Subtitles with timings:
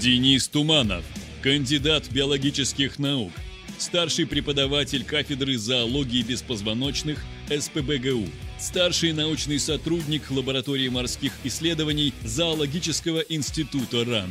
[0.00, 1.04] Денис Туманов,
[1.42, 3.32] кандидат биологических наук,
[3.76, 7.18] старший преподаватель кафедры зоологии беспозвоночных
[7.50, 8.24] СПБГУ,
[8.58, 14.30] старший научный сотрудник лаборатории морских исследований Зоологического института РАН.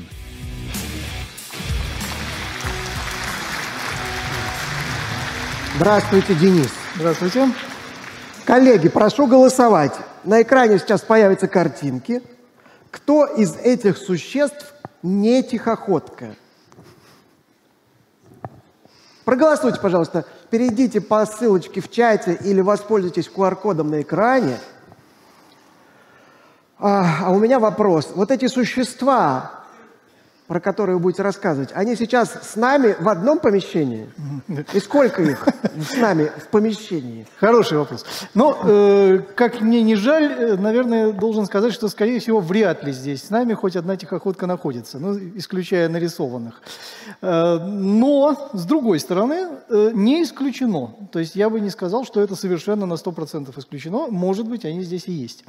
[5.75, 6.71] Здравствуйте, Денис.
[6.95, 7.47] Здравствуйте.
[8.43, 9.93] Коллеги, прошу голосовать.
[10.23, 12.23] На экране сейчас появятся картинки.
[12.89, 16.35] Кто из этих существ не тихоходка?
[19.25, 20.25] Проголосуйте, пожалуйста.
[20.49, 24.57] Перейдите по ссылочке в чате или воспользуйтесь QR-кодом на экране.
[26.79, 28.11] А, а у меня вопрос.
[28.15, 29.58] Вот эти существа,
[30.49, 34.09] про которые вы будете рассказывать, они сейчас с нами в одном помещении?
[34.73, 37.27] И сколько их с нами в помещении?
[37.39, 38.03] Хороший вопрос.
[38.33, 42.91] Но, э, как мне не жаль, э, наверное, должен сказать, что, скорее всего, вряд ли
[42.91, 46.63] здесь с нами хоть одна тихоходка находится, ну, исключая нарисованных.
[47.21, 50.95] Э, но, с другой стороны, э, не исключено.
[51.11, 54.07] То есть я бы не сказал, что это совершенно на 100% исключено.
[54.09, 55.45] Может быть, они здесь и есть.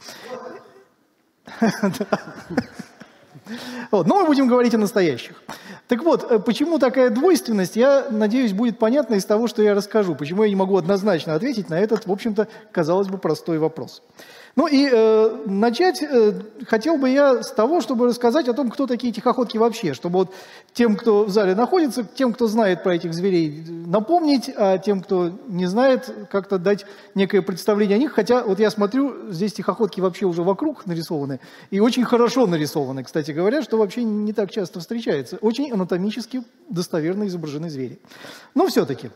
[3.90, 4.06] Вот.
[4.06, 5.42] Но мы будем говорить о настоящих.
[5.88, 10.14] Так вот, э, почему такая двойственность, я надеюсь, будет понятно из того, что я расскажу.
[10.14, 14.02] Почему я не могу однозначно ответить на этот, в общем-то, казалось бы, простой вопрос.
[14.56, 16.32] Ну и э, начать э,
[16.66, 20.34] хотел бы я с того, чтобы рассказать о том, кто такие тихоходки вообще, чтобы вот
[20.72, 25.30] тем, кто в зале находится, тем, кто знает про этих зверей, напомнить, а тем, кто
[25.46, 26.84] не знает, как-то дать
[27.14, 28.12] некое представление о них.
[28.12, 31.38] Хотя вот я смотрю, здесь тихоходки вообще уже вокруг нарисованы,
[31.70, 35.36] и очень хорошо нарисованы, кстати говоря, что вообще не так часто встречается.
[35.36, 38.00] Очень анатомически достоверно изображены звери.
[38.54, 39.10] Но все-таки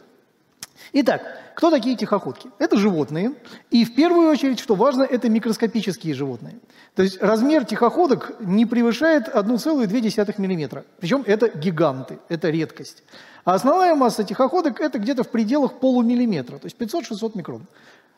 [0.93, 1.23] Итак,
[1.55, 2.51] кто такие тихоходки?
[2.59, 3.35] Это животные.
[3.71, 6.59] И в первую очередь, что важно, это микроскопические животные.
[6.95, 10.85] То есть размер тихоходок не превышает 1,2 мм.
[11.01, 13.03] Причем это гиганты, это редкость.
[13.45, 17.67] А основная масса тихоходок это где-то в пределах полумиллиметра, то есть 500-600 микрон.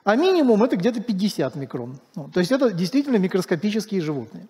[0.05, 1.99] А минимум это где-то 50 микрон.
[2.15, 4.47] Ну, то есть это действительно микроскопические животные.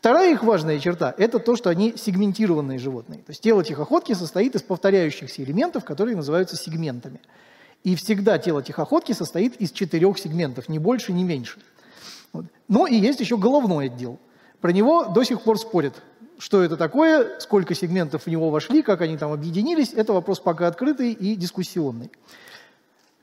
[0.00, 3.18] Вторая их важная черта– это то, что они сегментированные животные.
[3.18, 7.20] То есть тело тихоходки состоит из повторяющихся элементов, которые называются сегментами.
[7.84, 11.60] И всегда тело тихоходки состоит из четырех сегментов, ни больше, ни меньше.
[12.32, 12.46] Вот.
[12.66, 14.18] Но и есть еще головной отдел.
[14.62, 16.02] Про него до сих пор спорят,
[16.38, 19.92] что это такое, сколько сегментов в него вошли, как они там объединились.
[19.92, 22.10] Это вопрос пока открытый и дискуссионный.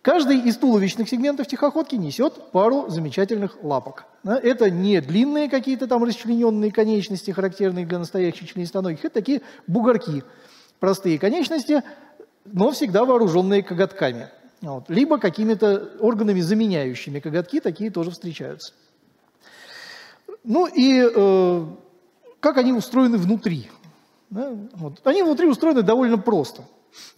[0.08, 4.06] Каждый из туловищных сегментов тихоходки несет пару замечательных лапок.
[4.24, 10.24] Это не длинные какие-то там расчлененные конечности, характерные для настоящих членистоногих, это такие бугорки,
[10.80, 11.84] простые конечности,
[12.46, 14.30] но всегда вооруженные коготками.
[14.62, 14.86] Вот.
[14.90, 18.72] Либо какими-то органами, заменяющими коготки, такие тоже встречаются.
[20.46, 21.66] Ну и э,
[22.40, 23.70] как они устроены внутри?
[24.30, 24.54] Да?
[24.76, 25.02] Вот.
[25.04, 26.64] Они внутри устроены довольно просто.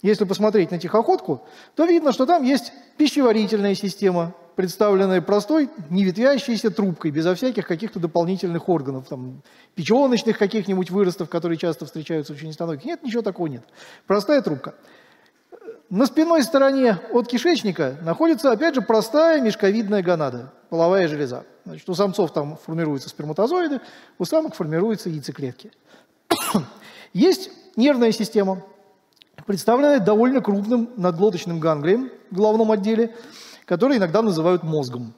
[0.02, 1.42] Если посмотреть на тихоходку,
[1.74, 7.98] то видно, что там есть пищеварительная система, представленная простой, не ветвящейся трубкой, безо всяких каких-то
[7.98, 9.42] дополнительных органов, там,
[9.74, 12.84] печеночных каких-нибудь выростов, которые часто встречаются в членистоногих.
[12.84, 13.62] Нет, ничего такого нет.
[14.06, 14.74] Простая трубка.
[15.90, 21.44] На спинной стороне от кишечника находится, опять же, простая мешковидная гонада, половая железа.
[21.64, 23.80] Значит, у самцов там формируются сперматозоиды,
[24.18, 25.72] у самок формируются яйцеклетки.
[27.12, 28.62] Есть нервная система,
[29.46, 33.14] представленная довольно крупным надглоточным ганглием в головном отделе,
[33.64, 35.14] который иногда называют мозгом.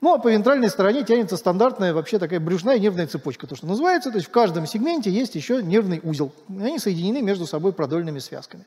[0.00, 4.10] Ну, а по вентральной стороне тянется стандартная вообще такая брюшная нервная цепочка, то, что называется.
[4.10, 6.32] То есть в каждом сегменте есть еще нервный узел.
[6.48, 8.64] Они соединены между собой продольными связками.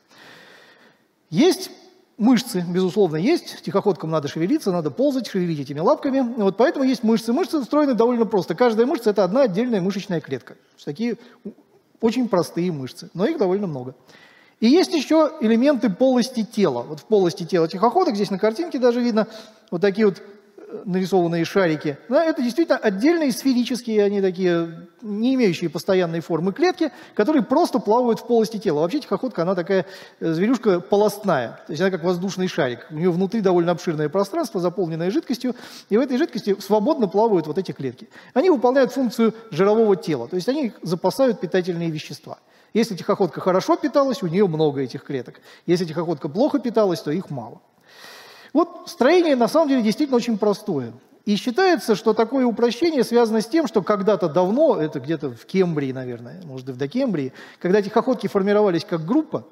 [1.28, 1.70] Есть
[2.16, 3.62] мышцы, безусловно, есть.
[3.62, 6.20] Тихоходкам надо шевелиться, надо ползать, шевелить этими лапками.
[6.20, 7.34] Вот поэтому есть мышцы.
[7.34, 8.54] Мышцы устроены довольно просто.
[8.54, 10.56] Каждая мышца– это одна отдельная мышечная клетка.
[10.82, 11.18] Такие
[12.00, 13.94] очень простые мышцы, но их довольно много.
[14.60, 16.82] И есть еще элементы полости тела.
[16.82, 19.26] Вот в полости тела тихоходок, здесь на картинке даже видно
[19.70, 20.22] вот такие вот
[20.84, 27.42] нарисованные шарики, да, это действительно отдельные сферические, они такие, не имеющие постоянной формы клетки, которые
[27.42, 28.80] просто плавают в полости тела.
[28.80, 29.86] Вообще тихоходка, она такая
[30.20, 32.86] э, зверюшка полостная, то есть она как воздушный шарик.
[32.90, 35.54] У нее внутри довольно обширное пространство, заполненное жидкостью,
[35.88, 38.08] и в этой жидкости свободно плавают вот эти клетки.
[38.34, 42.38] Они выполняют функцию жирового тела, то есть они запасают питательные вещества.
[42.74, 45.40] Если тихоходка хорошо питалась, у нее много этих клеток.
[45.66, 47.60] Если тихоходка плохо питалась, то их мало.
[48.52, 50.92] Вот строение на самом деле действительно очень простое.
[51.26, 55.90] И считается, что такое упрощение связано с тем, что когда-то давно, это где-то в Кембрии,
[55.90, 59.44] наверное, может и в Докембрии, когда тихоходки формировались как группа,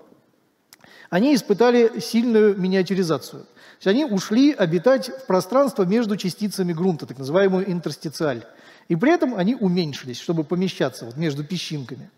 [1.10, 3.42] они испытали сильную миниатюризацию.
[3.42, 8.44] То есть они ушли обитать в пространство между частицами грунта, так называемую интерстициаль.
[8.88, 12.10] И при этом они уменьшились, чтобы помещаться вот между песчинками.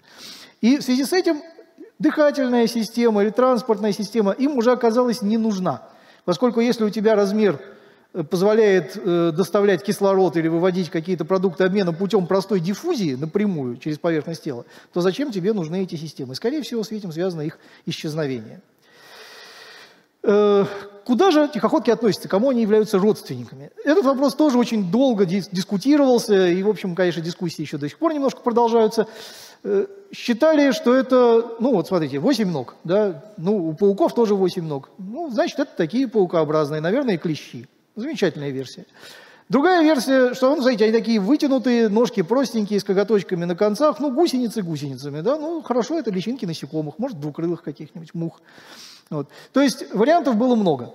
[0.60, 1.42] И в связи с этим
[1.98, 5.82] дыхательная система или транспортная система им уже оказалась не нужна.
[6.24, 7.60] Поскольку если у тебя размер
[8.12, 13.98] э, позволяет э, доставлять кислород или выводить какие-то продукты обмена путем простой диффузии напрямую через
[13.98, 16.34] поверхность тела, то зачем тебе нужны эти системы?
[16.34, 18.60] Скорее всего, с этим связано их исчезновение.
[20.28, 20.64] Э,
[21.04, 23.70] куда же тихоходки относятся, кому они являются родственниками?
[23.84, 27.96] Этот вопрос тоже очень долго дис дискутировался, и, в общем, конечно, дискуссии еще до сих
[27.98, 29.06] пор немножко продолжаются.
[29.62, 34.66] Э, считали, что это, ну вот смотрите, 8 ног, да, ну у пауков тоже 8
[34.66, 34.90] ног.
[34.98, 37.68] Ну, значит, это такие паукообразные, наверное, клещи.
[37.94, 38.84] Замечательная версия.
[39.48, 44.10] Другая версия, что, ну, смотрите, они такие вытянутые, ножки простенькие, с коготочками на концах, ну,
[44.10, 48.40] гусеницы гусеницами, да, ну, хорошо, это личинки насекомых, может, двукрылых каких-нибудь мух.
[49.10, 49.28] Вот.
[49.52, 50.94] То есть вариантов было много.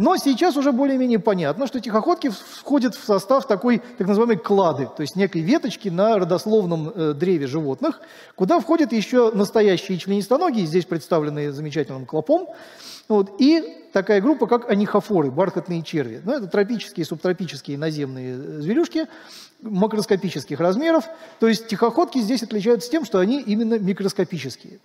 [0.00, 5.02] Но сейчас уже более-менее понятно, что тихоходки входят в состав такой так называемой клады, то
[5.02, 8.00] есть некой веточки на родословном э, древе животных,
[8.34, 12.48] куда входят еще настоящие членистоногие, здесь представленные замечательным клопом,
[13.08, 13.62] вот, и
[13.92, 16.22] такая группа, как анихофоры, бархатные черви.
[16.24, 19.06] Ну, это тропические, субтропические наземные э, зверюшки
[19.60, 21.04] макроскопических размеров.
[21.40, 24.78] То есть тихоходки здесь отличаются тем, что они именно микроскопические.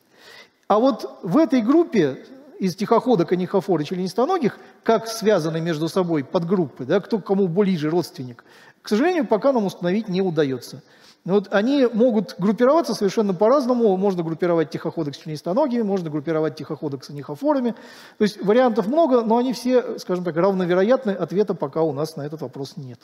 [0.68, 2.18] А вот в этой группе
[2.60, 8.44] из тихоходок, анихофор и членистоногих, как связаны между собой подгруппы, да, кто кому ближе родственник,
[8.81, 10.84] к сожалению, пока нам установить не удается.
[11.25, 13.98] Вот они могут группироваться совершенно по-разному.
[13.98, 17.72] Можно группировать тихоходок с членистоногими, можно группировать тихоходок с анихофорами.
[18.19, 21.12] То есть вариантов много, но они все, скажем так, равновероятны.
[21.12, 23.00] Ответа пока у нас на этот вопрос нет.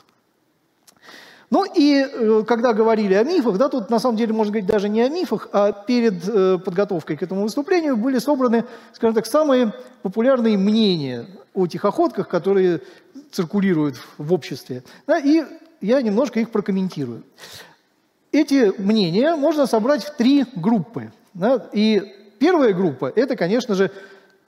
[1.52, 4.88] Ну и э, когда говорили о мифах, да, тут на самом деле можно говорить даже
[4.88, 8.64] не о мифах, а перед э, подготовкой к этому выступлению были собраны,
[8.94, 12.80] скажем так, самые популярные мнения о тихоходках, которые
[13.32, 14.82] циркулируют в обществе.
[15.06, 15.44] Да, и
[15.82, 17.22] я немножко их прокомментирую.
[18.32, 21.12] Эти мнения можно собрать в три группы.
[21.34, 22.02] Да, и
[22.38, 23.90] первая группа– это, конечно же,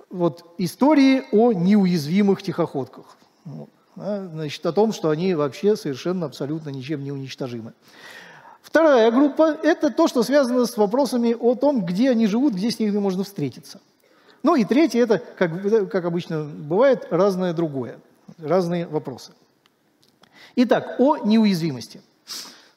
[0.08, 3.18] вот истории о неуязвимых тихоходках.
[3.44, 7.72] Вот значит, о том, что они вообще совершенно абсолютно ничем не уничтожимы.
[8.62, 12.78] Вторая группа– это то, что связано с вопросами о том, где они живут, где с
[12.78, 13.80] ними можно встретиться.
[14.42, 17.98] Ну и третье– это, как, как обычно бывает, разное другое,
[18.38, 19.32] разные вопросы.
[20.56, 22.00] Итак, о неуязвимости.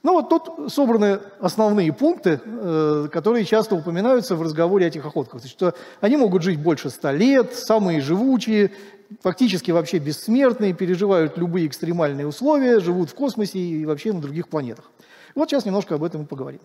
[0.08, 5.44] Ну вот тут собраны основные пункты, э, которые часто упоминаются в разговоре о тихоходках.
[5.44, 8.72] Есть, что они могут жить больше ста лет, самые живучие,
[9.22, 14.90] фактически вообще бессмертные, переживают любые экстремальные условия, живут в космосе и вообще на других планетах.
[15.36, 16.62] Вот сейчас немножко об этом и поговорим.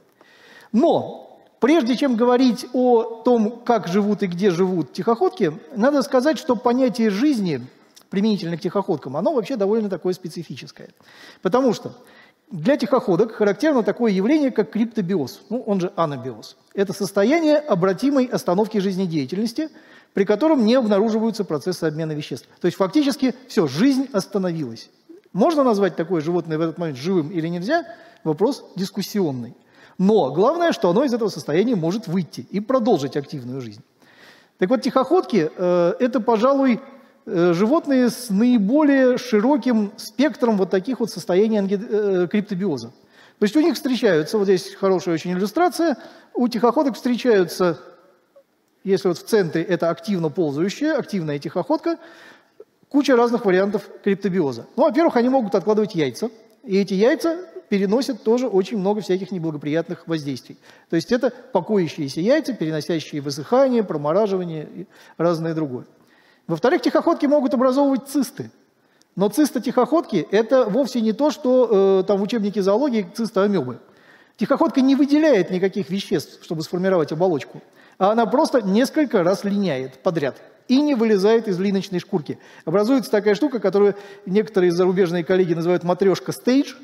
[0.70, 6.54] Но прежде чем говорить о том, как живут и где живут тихоходки, надо сказать, что
[6.54, 7.60] понятие жизни
[8.08, 10.90] применительно к тихоходкам, оно вообще довольно такое специфическое.
[11.40, 11.92] Потому что
[12.52, 16.56] для тихоходок характерно такое явление, как криптобиоз, ну, он же анабиоз.
[16.74, 19.68] Это состояние обратимой остановки жизнедеятельности–
[20.14, 22.48] при котором не обнаруживаются процессы обмена веществ.
[22.60, 24.90] То есть фактически все, жизнь остановилась.
[25.32, 27.86] Можно назвать такое животное в этот момент живым или нельзя?
[28.22, 29.54] Вопрос дискуссионный.
[29.98, 33.82] Но главное, что оно из этого состояния может выйти и продолжить активную жизнь.
[34.58, 36.80] Так вот, тихоходки э,– это, пожалуй,
[37.26, 42.88] животные с наиболее широким спектром вот таких вот состояний э, криптобиоза.
[43.38, 45.96] То есть у них встречаются, вот здесь хорошая очень иллюстрация,
[46.34, 47.78] у тихоходок встречаются
[48.84, 51.98] если вот в центре это активно ползающая, активная тихоходка,
[52.88, 54.66] куча разных вариантов криптобиоза.
[54.76, 56.30] Ну, во-первых, они могут откладывать яйца,
[56.64, 60.58] и эти яйца переносят тоже очень много всяких неблагоприятных воздействий.
[60.90, 65.86] То есть это покоящиеся яйца, переносящие высыхание, промораживание и разное другое.
[66.46, 68.50] Во-вторых, тихоходки могут образовывать цисты.
[69.14, 73.78] Но циста тихоходки– это вовсе не то, что э, там в учебнике зоологии циста амебы.
[74.36, 77.60] Тихоходка не выделяет никаких веществ, чтобы сформировать оболочку
[78.02, 82.38] а она просто несколько раз линяет подряд и не вылезает из линочной шкурки.
[82.64, 83.94] Образуется такая штука, которую
[84.26, 86.74] некоторые зарубежные коллеги называют матрешка стейдж,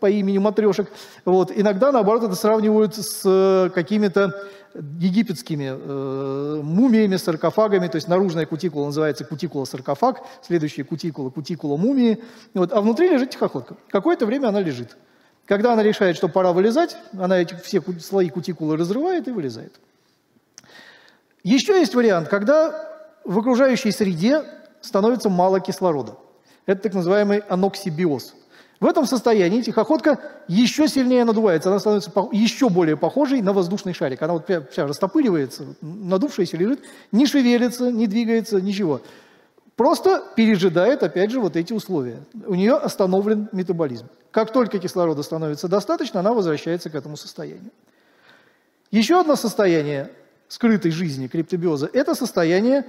[0.00, 0.90] по имени матрешек.
[1.26, 1.52] Вот.
[1.54, 4.34] Иногда, наоборот, это сравнивают с э, какими-то
[4.74, 12.22] египетскими э, мумиями, саркофагами, то есть наружная кутикула называется кутикула-саркофаг, следующая кутикула– кутикула мумии,
[12.54, 13.76] вот, а внутри лежит тихоходка.
[13.88, 14.96] Какое-то время она лежит.
[15.46, 19.78] Когда она решает, что пора вылезать, она эти все слои кутикулы разрывает и вылезает.
[21.42, 22.90] Еще есть вариант, когда
[23.24, 24.42] в окружающей среде
[24.80, 26.16] становится мало кислорода.
[26.66, 28.34] Это так называемый аноксибиоз.
[28.80, 34.20] В этом состоянии тихоходка еще сильнее надувается, она становится еще более похожей на воздушный шарик.
[34.22, 36.80] Она вот вся растопыривается, надувшаяся лежит,
[37.12, 39.00] не шевелится, не двигается, ничего.
[39.76, 42.18] Просто пережидает, опять же, вот эти условия.
[42.46, 44.06] У нее остановлен метаболизм.
[44.30, 47.70] Как только кислорода становится достаточно, она возвращается к этому состоянию.
[48.90, 50.10] Еще одно состояние
[50.48, 52.84] скрытой жизни криптобиоза– это состояние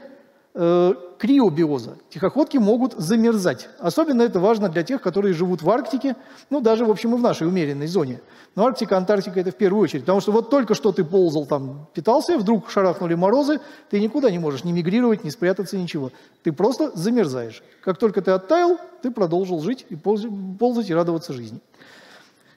[0.56, 1.98] криобиоза.
[2.10, 3.68] Тихоходки могут замерзать.
[3.78, 6.16] Особенно это важно для тех, которые живут в Арктике,
[6.50, 8.22] ну, даже, в общем, и в нашей умеренной зоне.
[8.56, 10.04] Но Арктика, Антарктика– это в первую очередь.
[10.04, 13.60] Потому что вот только что ты ползал там, питался, вдруг шарахнули морозы,
[13.90, 16.12] ты никуда не можешь ни мигрировать, ни спрятаться, ничего.
[16.44, 17.62] Ты просто замерзаешь.
[17.82, 21.60] Как только ты оттаял, ты продолжил жить и ползать и радоваться жизни.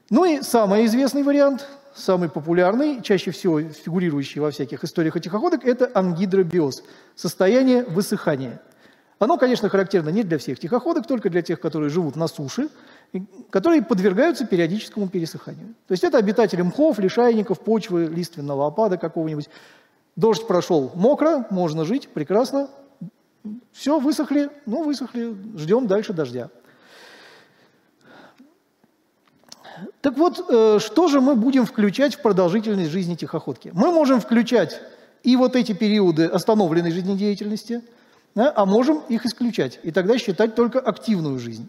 [0.08, 1.66] Ну и самый известный вариант–
[1.98, 6.82] самый популярный, чаще всего фигурирующий во всяких историях о тихоходок, это ангидробиоз,
[7.14, 8.60] состояние высыхания.
[9.18, 12.68] Оно, конечно, характерно не для всех тихоходок, только для тех, которые живут на суше,
[13.50, 15.74] которые подвергаются периодическому пересыханию.
[15.88, 19.48] То есть это обитатели мхов, лишайников, почвы, лиственного опада какого-нибудь.
[20.14, 22.68] Дождь прошел мокро, можно жить, прекрасно.
[23.72, 26.50] Все, высохли, ну, высохли, ждем дальше дождя.
[30.00, 33.70] Так вот, э, что же мы будем включать в продолжительность жизни тихоходки?
[33.72, 34.80] Мы можем включать
[35.22, 37.82] и вот эти периоды остановленной жизнедеятельности,
[38.34, 41.68] а можем их исключать, и тогда считать только активную жизнь.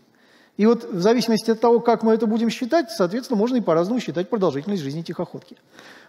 [0.57, 3.99] И вот в зависимости от того, как мы это будем считать, соответственно, можно и по-разному
[3.99, 5.55] считать продолжительность жизни тихоходки.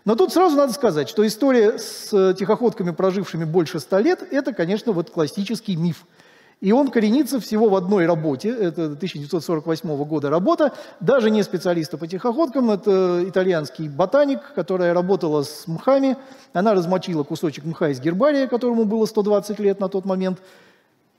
[0.04, 4.52] Но тут сразу надо сказать, что история с э, тихоходками, прожившими больше ста лет, это,
[4.52, 6.04] конечно, вот классический миф–
[6.60, 12.06] и он коренится всего в одной работе, это 1948 года работа, даже не специалиста по
[12.06, 16.16] тихоходкам, это итальянский ботаник, которая работала с мхами,
[16.52, 20.40] она размочила кусочек мха из гербария, которому было 120 лет на тот момент,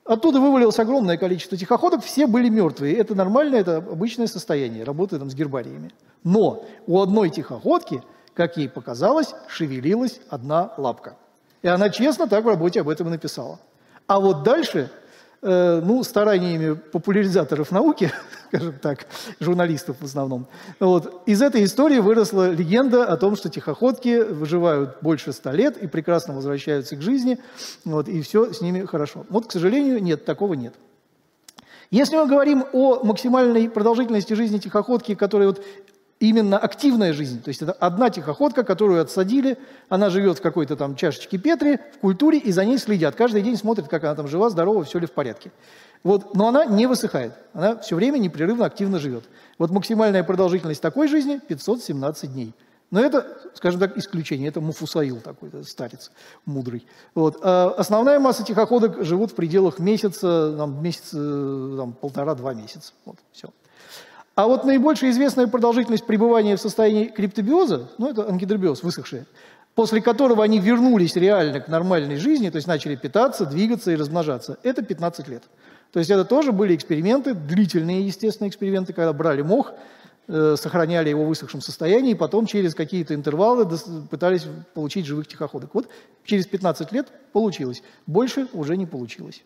[0.04, 2.96] Оттуда вывалилось огромное количество тихоходок, все были мертвые.
[2.96, 5.92] Это нормально, это обычное состояние, работы там с гербариями.
[6.24, 8.02] Но у одной тихоходки,
[8.34, 11.18] как ей показалось, шевелилась одна лапка.
[11.62, 13.60] И она честно так в работе об этом и написала.
[14.08, 14.90] А вот дальше
[15.42, 18.12] ну, стараниями популяризаторов науки,
[18.48, 19.08] скажем так,
[19.40, 20.48] журналистов в основном,
[20.80, 25.88] вот, из этой истории выросла легенда о том, что тихоходки выживают больше ста лет и
[25.88, 27.40] прекрасно возвращаются к жизни,
[27.86, 29.26] вот, и все с ними хорошо.
[29.30, 30.76] Вот, к сожалению, нет, такого нет.
[31.92, 35.62] Если мы говорим о максимальной продолжительности жизни тихоходки, которая вот
[36.22, 37.42] именно активная жизнь.
[37.42, 39.58] То есть это одна тихоходка, которую отсадили,
[39.90, 43.16] она живет в какой-то там чашечке Петри, в культуре, и за ней следят.
[43.16, 45.52] Каждый день смотрят, как она там жива, здорова, все ли в порядке.
[46.04, 49.26] Вот, но она не высыхает, она все время непрерывно активно живет.
[49.58, 52.54] Вот максимальная продолжительность такой жизни 517 дней.
[52.92, 56.12] Но это, скажем так, исключение, это Муфусаил такой, старец
[56.46, 56.86] мудрый.
[57.16, 57.40] Вот.
[57.42, 62.92] А основная масса тихоходок живут в пределах месяца, там, месяц, э, там, полтора-два месяца.
[63.06, 63.50] Вот, все.
[64.36, 69.26] А вот наибольшая известная продолжительность пребывания в состоянии криптобиоза, ну это ангидробиоз, высохшие,
[69.76, 74.58] после которого они вернулись реально к нормальной жизни, то есть начали питаться, двигаться и размножаться,
[74.64, 75.44] это 15 лет.
[75.92, 79.74] То есть это тоже были эксперименты, длительные, естественно, эксперименты, когда брали мох,
[80.30, 83.68] э, сохраняли его в высохшем состоянии, и потом через какие-то интервалы
[84.10, 85.72] пытались получить живых тихоходок.
[85.74, 85.90] Вот
[86.24, 87.84] через 15 лет получилось.
[88.08, 89.44] Больше уже не получилось.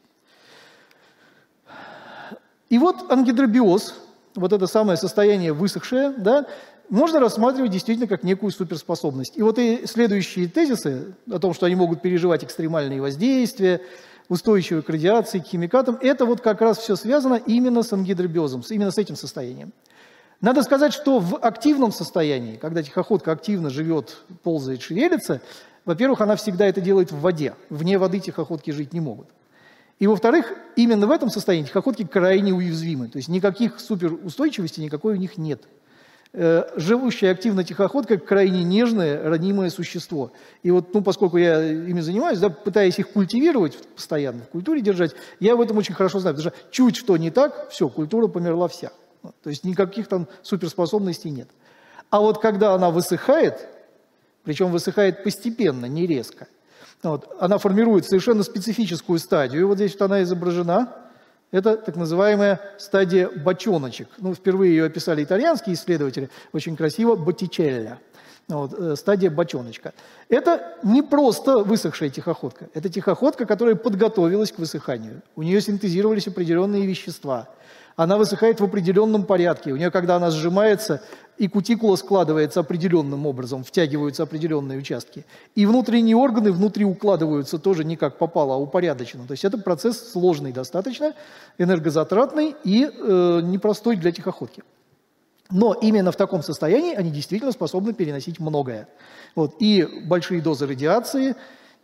[2.70, 3.96] И вот ангидробиоз,
[4.36, 6.46] вот это самое состояние высохшее, да,
[6.90, 9.38] можно рассматривать действительно как некую суперспособность.
[9.38, 13.82] И вот и следующие тезисы о том, что они могут переживать экстремальные воздействия,
[14.30, 18.92] устойчивые к радиации, к химикатам, это вот как раз все связано именно с ангидробиозом, именно
[18.92, 19.72] с этим состоянием.
[20.42, 25.42] Надо сказать, что в активном состоянии, когда тихоходка активно живет, ползает, шевелится,
[25.86, 27.54] во-первых, она всегда это делает в воде.
[27.70, 29.28] Вне воды тихоходки жить не могут.
[30.00, 33.08] И во-вторых, именно в этом состоянии тихоходки крайне уязвимы.
[33.08, 35.64] То есть никаких суперустойчивости никакой у них нет.
[36.38, 40.34] Э, живущая активно тихоходка крайне нежное, ранимое существо.
[40.64, 45.16] И вот, ну, поскольку я ими занимаюсь, да, пытаясь их культивировать постоянно, в культуре держать,
[45.40, 46.36] я в этом очень хорошо знаю.
[46.36, 48.92] Потому что чуть что не так, все, культура померла вся.
[49.44, 51.48] То есть никаких там суперспособностей нет.
[52.10, 53.70] А вот когда она высыхает,
[54.44, 56.48] причем высыхает постепенно, не резко,
[57.12, 57.36] вот.
[57.40, 59.68] Она формирует совершенно специфическую стадию.
[59.68, 60.94] Вот здесь вот она изображена.
[61.52, 64.08] Это так называемая стадия бочоночек.
[64.18, 66.30] Ну, впервые ее описали итальянские исследователи.
[66.54, 67.16] Очень красиво.
[67.16, 68.00] Боттичелля.
[68.48, 69.94] Вот, э, стадия бочоночка.
[70.30, 72.68] Это не просто высохшая тихоходка.
[72.74, 75.22] Это тихоходка, которая подготовилась к высыханию.
[75.36, 77.48] У нее синтезировались определенные вещества–
[77.96, 79.72] она высыхает в определенном порядке.
[79.72, 81.02] У нее, когда она сжимается,
[81.38, 85.26] и кутикула складывается определенным образом, втягиваются определенные участки.
[85.56, 89.26] И внутренние органы внутри укладываются тоже не как попало, а упорядоченно.
[89.28, 91.14] То есть это процесс сложный достаточно,
[91.58, 94.64] энергозатратный и э, непростой для тихоходки.
[95.52, 98.88] Но именно в таком состоянии они действительно способны переносить многое.
[99.36, 99.56] Вот.
[99.60, 101.36] И большие дозы радиации,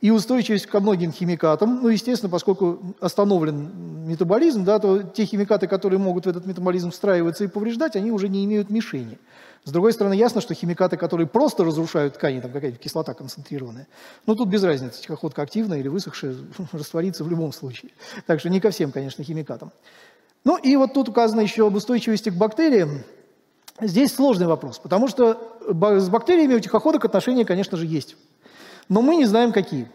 [0.02, 1.82] и устойчивость ко многим химикатам.
[1.84, 7.44] Ну, естественно, поскольку остановлен метаболизм, да, то те химикаты, которые могут в этот метаболизм встраиваться
[7.44, 9.20] и повреждать, они уже не имеют мишени.
[9.64, 13.88] С другой стороны, ясно, что химикаты, которые просто разрушают ткани, там какая-то кислота концентрированная,
[14.26, 16.36] ну тут без разницы, тихоходка активная или высохшая,
[16.72, 17.92] растворится в любом случае.
[18.26, 19.72] Так что не ко всем, конечно, химикатам.
[20.44, 23.04] Ну и вот тут указано еще об устойчивости к бактериям.
[23.80, 28.16] Здесь сложный вопрос, потому что с бактериями у тихоходок отношения, конечно же, есть.
[28.90, 29.90] Но мы не знаем, какие.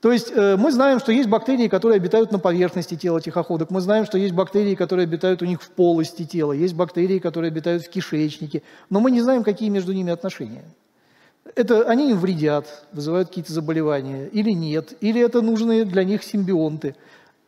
[0.00, 3.70] То есть э, мы знаем, что есть бактерии, которые обитают на поверхности тела тихоходок.
[3.70, 6.52] Мы знаем, что есть бактерии, которые обитают у них в полости тела.
[6.52, 8.62] Есть бактерии, которые обитают в кишечнике.
[8.90, 10.64] Но мы не знаем, какие между ними отношения.
[11.54, 16.96] Это они им вредят, вызывают какие-то заболевания, или нет, или это нужные для них симбионты.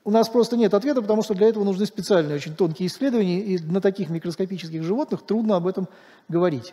[0.05, 3.59] У нас просто нет ответа, потому что для этого нужны специальные, очень тонкие исследования, и
[3.59, 5.89] на таких микроскопических животных трудно об этом
[6.29, 6.73] говорить.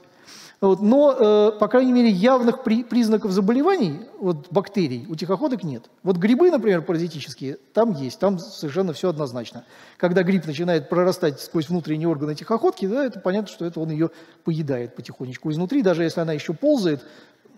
[0.62, 5.90] Вот, но, э, по крайней мере, явных при, признаков заболеваний, вот, бактерий, у тихоходок нет.
[6.02, 9.66] Вот грибы, например, паразитические, там есть, там совершенно все однозначно.
[9.98, 14.12] Когда гриб начинает прорастать сквозь внутренние органы тихоходки, да, это понятно, что это он ее
[14.46, 17.06] поедает потихонечку изнутри, даже если она еще ползает,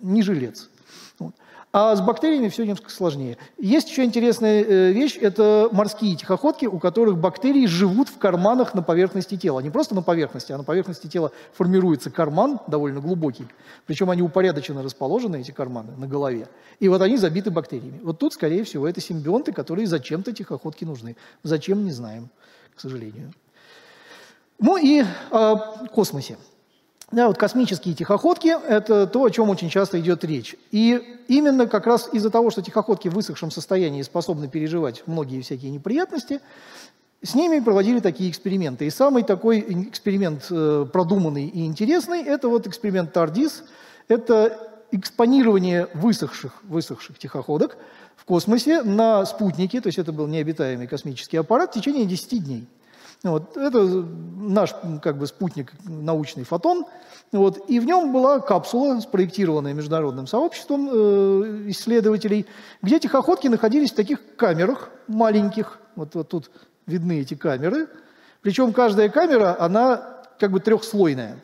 [0.01, 0.69] не жилец.
[1.19, 1.35] Вот.
[1.73, 3.37] А с бактериями все немножко сложнее.
[3.57, 8.81] Есть еще интересная э, вещь, это морские тихоходки, у которых бактерии живут в карманах на
[8.81, 9.59] поверхности тела.
[9.59, 13.47] Не просто на поверхности, а на поверхности тела формируется карман довольно глубокий.
[13.85, 16.47] Причем они упорядоченно расположены, эти карманы, на голове.
[16.79, 17.99] И вот они забиты бактериями.
[18.01, 21.17] Вот тут, скорее всего, это симбионты, которые зачем-то тихоходки нужны.
[21.43, 22.29] Зачем, не знаем,
[22.75, 23.33] к сожалению.
[24.59, 26.37] Ну и о космосе.
[27.11, 30.57] Да, вот космические тихоходки– это то, о чем очень часто идет речь.
[30.71, 35.71] И именно как раз из-за того, что тихоходки в высохшем состоянии способны переживать многие всякие
[35.71, 36.41] неприятности,
[37.23, 38.85] с ними проводили такие эксперименты.
[38.85, 39.59] И самый такой
[39.89, 43.63] эксперимент э, продуманный и интересный– это вот эксперимент Тардис.
[44.09, 44.57] Это
[44.91, 47.77] экспонирование высохших, высохших тихоходок
[48.15, 52.67] в космосе на спутнике, то есть это был необитаемый космический аппарат, в течение 10 дней.
[53.23, 56.85] Вот, это наш как бы, спутник научный «Фотон».
[57.31, 62.45] Вот, и в нем была капсула, спроектированная международным сообществом э, исследователей,
[62.81, 65.79] где тихоходки находились в таких камерах маленьких.
[65.95, 66.51] Вот, вот тут
[66.85, 67.89] видны эти камеры.
[68.41, 71.43] Причем каждая камера, она как бы трехслойная.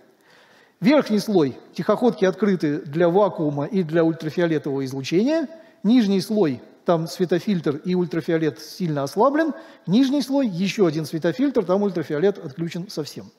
[0.80, 5.48] Верхний слой– тихоходки открыты для вакуума и для ультрафиолетового излучения.
[5.82, 9.54] Нижний слой там светофильтр и ультрафиолет сильно ослаблен,
[9.88, 13.32] нижний слой, еще один светофильтр, там ультрафиолет отключен совсем.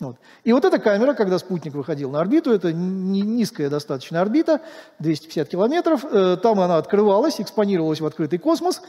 [0.00, 0.16] Вот.
[0.44, 4.62] И вот эта камера, когда спутник выходил на орбиту, это низкая достаточно орбита,
[4.98, 8.80] 250 километров, э, там она открывалась, экспонировалась в открытый космос,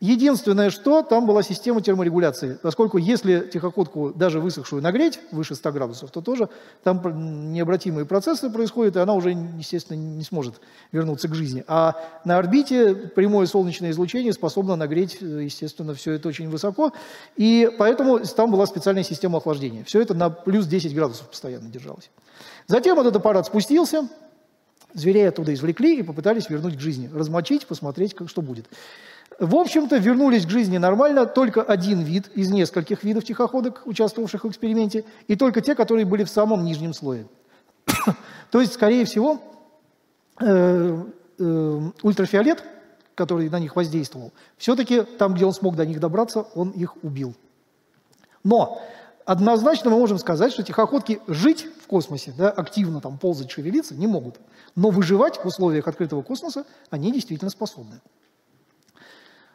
[0.00, 6.10] Единственное, что там была система терморегуляции, поскольку если тихоходку даже высохшую нагреть выше 100 градусов,
[6.12, 6.48] то тоже
[6.84, 10.60] там необратимые процессы происходят, и она уже, естественно, не сможет
[10.92, 11.64] вернуться к жизни.
[11.66, 16.92] А на орбите прямое солнечное излучение способно нагреть, естественно, все это очень высоко,
[17.34, 19.82] и поэтому там была специальная система охлаждения.
[19.82, 22.10] Все это на плюс 10 градусов постоянно держалось.
[22.66, 24.08] Затем этот аппарат спустился,
[24.94, 28.66] зверей оттуда извлекли и попытались вернуть к жизни, размочить, посмотреть, как, что будет.
[29.38, 34.48] В общем-то, вернулись к жизни нормально только один вид из нескольких видов тихоходок, участвовавших в
[34.48, 37.26] эксперименте, и только те, которые были в самом нижнем слое.
[38.50, 39.40] То есть, скорее всего,
[40.40, 41.04] э,
[41.38, 42.64] э, ультрафиолет,
[43.14, 47.34] который на них воздействовал, все-таки там, где он смог до них добраться, он их убил.
[48.42, 48.80] Но
[49.28, 54.06] однозначно мы можем сказать, что тихоходки жить в космосе, да, активно там ползать, шевелиться не
[54.06, 54.36] могут.
[54.74, 58.00] Но выживать в условиях открытого космоса они действительно способны.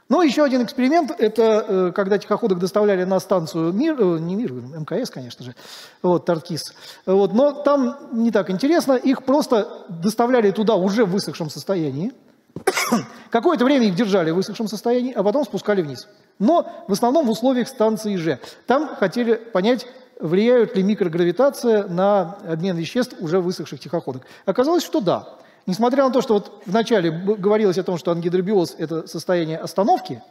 [0.10, 4.52] Ну, еще один эксперимент, это э, когда тихоходок доставляли на станцию МИР, э, не МИР,
[4.52, 5.56] МКС, конечно же,
[6.04, 6.76] вот, Таркис.
[7.08, 12.14] Вот, но там не так интересно, их просто доставляли туда уже в высохшем состоянии.
[13.30, 16.08] Какое-то время их держали в высохшем состоянии, а потом спускали вниз.
[16.40, 18.40] Но в основном в условиях станции Ж.
[18.68, 19.88] Там хотели понять,
[20.20, 24.24] влияют ли микрогравитация на обмен веществ уже высохших тихоходок.
[24.46, 25.28] Оказалось, что да.
[25.66, 30.22] Несмотря на то, что вот вначале говорилось о том, что ангидробиоз– это состояние остановки,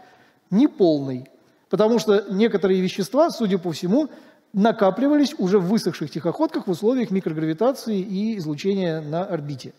[0.51, 1.31] не полный,
[1.71, 4.11] потому что некоторые вещества, судя по всему,
[4.53, 9.73] накапливались уже в высохших тихоходках в условиях микрогравитации и излучения на орбите.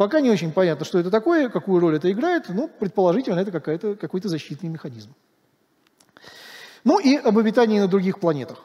[0.00, 4.28] Пока не очень понятно, что это такое, какую роль это играет, но предположительно это какой-то
[4.30, 5.10] защитный механизм.
[6.84, 8.64] Ну и об обитании на других планетах.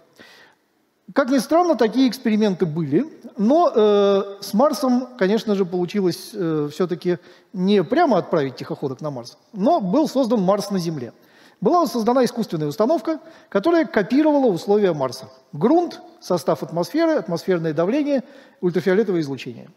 [1.14, 7.18] Как ни странно, такие эксперименты были, но э, с Марсом, конечно же, получилось э, все-таки
[7.52, 11.12] не прямо отправить тихоходок на Марс, но был создан Марс на Земле.
[11.60, 13.20] Была создана искусственная установка,
[13.50, 15.30] которая копировала условия Марса.
[15.52, 18.24] Грунт, состав атмосферы, атмосферное давление,
[18.62, 19.70] ультрафиолетовое излучение.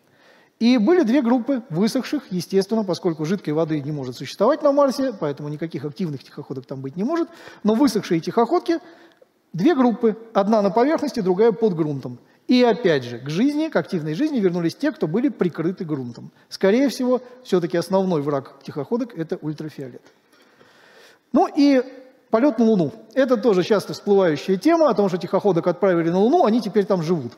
[0.59, 5.49] И были две группы высохших, естественно, поскольку жидкой воды не может существовать на Марсе, поэтому
[5.49, 7.29] никаких активных тихоходок там быть не может,
[7.63, 8.81] но высохшие тихоходки
[9.53, 12.19] Две группы, одна на поверхности, другая под грунтом.
[12.47, 16.31] И опять же, к жизни, к активной жизни вернулись те, кто были прикрыты грунтом.
[16.49, 20.03] Скорее всего, все-таки основной враг тихоходок– это ультрафиолет.
[21.33, 21.83] Ну и
[22.31, 22.93] полет на Луну.
[23.15, 27.03] Это тоже часто всплывающая тема о том, что тихоходок отправили на Луну, они теперь там
[27.03, 27.33] живут.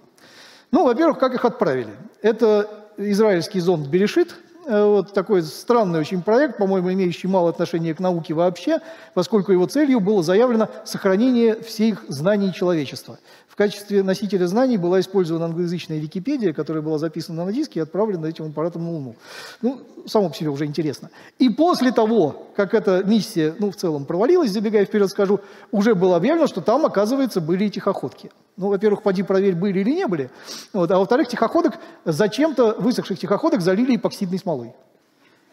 [0.70, 1.92] Ну, во-первых, как их отправили?
[2.22, 4.36] Это израильский зонд «Берешит»,
[4.70, 8.78] Э, вот такой странный очень проект, по-моему, имеющий мало отношения к науке вообще,
[9.14, 13.18] поскольку его целью было заявлено сохранение всех знаний человечества.
[13.48, 18.26] В качестве носителя знаний была использована англоязычная Википедия, которая была записана на диске и отправлена
[18.26, 19.16] этим аппаратом на Луну.
[19.60, 21.10] Ну, само по себе уже интересно.
[21.38, 25.40] И после того, как эта миссия, ну, в целом провалилась, забегая вперед скажу,
[25.72, 28.30] уже было объявлено, что там, оказывается, были и тихоходки.
[28.60, 30.30] Ну, во-первых, поди проверь, были или не были.
[30.74, 34.74] Вот, а во-вторых, тихоходок, зачем-то высохших тихоходок залили эпоксидной смолой.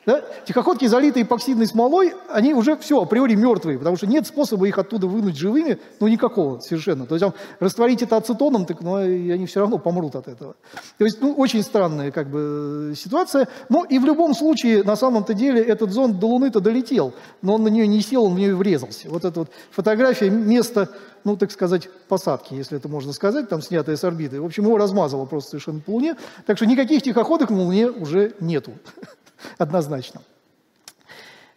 [0.08, 0.24] Да?
[0.46, 5.06] Тихоходки, залитые эпоксидной смолой, они уже все, априори мертвые, потому что нет способа их оттуда
[5.06, 7.06] вынуть живыми, ну никакого совершенно.
[7.06, 10.56] То есть там, растворить это ацетоном, так ну, и они все равно помрут от этого.
[10.98, 13.50] То есть ну, очень странная как бы ситуация.
[13.68, 17.64] Но и в любом случае, на самом-то деле, этот зонд до Луны-то долетел, но он
[17.64, 19.10] на нее не сел, он в нее врезался.
[19.10, 20.90] Вот эта вот фотография места
[21.28, 24.40] ну, так сказать, посадки, если это можно сказать, там снятая с орбиты.
[24.40, 26.16] В общем, его размазало просто совершенно по Луне.
[26.46, 28.72] Так что никаких тихоходок на Луне уже нету.
[29.58, 30.22] однозначно.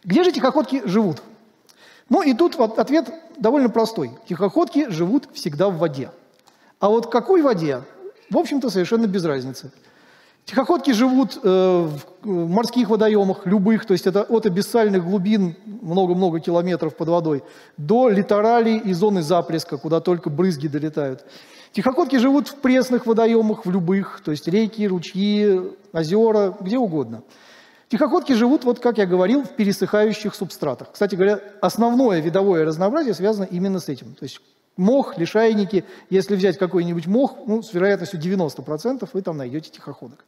[0.03, 1.21] Где же тихоходки живут?
[2.09, 4.11] Ну и тут вот ответ довольно простой.
[4.27, 6.11] Тихоходки живут всегда в воде.
[6.81, 7.81] А вот в какой воде?
[8.29, 9.71] В общем-то, совершенно без разницы.
[10.45, 11.87] Тихоходки живут э,
[12.23, 17.43] в морских водоемах, любых, то есть это от абиссальных глубин много-много километров под водой,
[17.77, 21.25] до литоралей и зоны запреска, куда только брызги долетают.
[21.71, 25.61] Тихоходки живут в пресных водоемах, в любых, то есть реки, ручьи,
[25.93, 27.23] озера, где угодно.
[27.87, 30.91] Тихоходки живут, вот как я говорил, в пересыхающих субстратах.
[30.91, 34.15] Кстати говоря, основное видовое разнообразие связано именно с этим.
[34.15, 34.41] То есть
[34.75, 40.25] мох, лишайники, если взять какой-нибудь мох, ну, с вероятностью 90% вы там найдете тихоходок.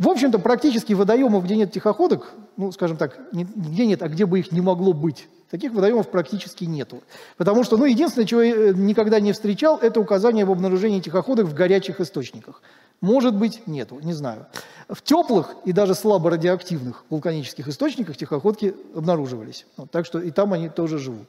[0.00, 4.38] В общем-то, практически водоемов, где нет тихоходок, ну, скажем так, нигде нет, а где бы
[4.38, 7.02] их не могло быть, таких водоемов практически нету.
[7.36, 11.44] Потому что, ну, единственное, чего я э, никогда не встречал, это указание об обнаружении тихоходок
[11.48, 12.62] в горячих источниках.
[13.02, 14.46] Может быть, нету, не знаю.
[14.88, 19.66] В теплых и даже слабо радиоактивных вулканических источниках тихоходки обнаруживались.
[19.76, 21.28] Вот, так что и там они тоже живут.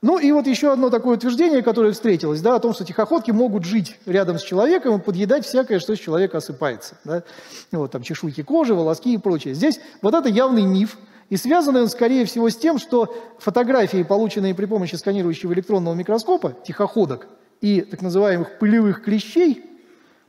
[0.00, 3.64] Ну и вот еще одно такое утверждение, которое встретилось, да, о том, что тихоходки могут
[3.64, 6.96] жить рядом с человеком и подъедать всякое, что с человека осыпается.
[7.04, 7.24] Да?
[7.72, 9.54] Вот там чешуйки кожи, волоски и прочее.
[9.54, 10.98] Здесь вот это явный миф,
[11.30, 16.54] и связанный он, скорее всего, с тем, что фотографии, полученные при помощи сканирующего электронного микроскопа,
[16.64, 17.26] тихоходок,
[17.60, 19.64] и так называемых пылевых клещей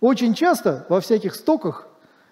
[0.02, 1.88] очень часто во всяких стоках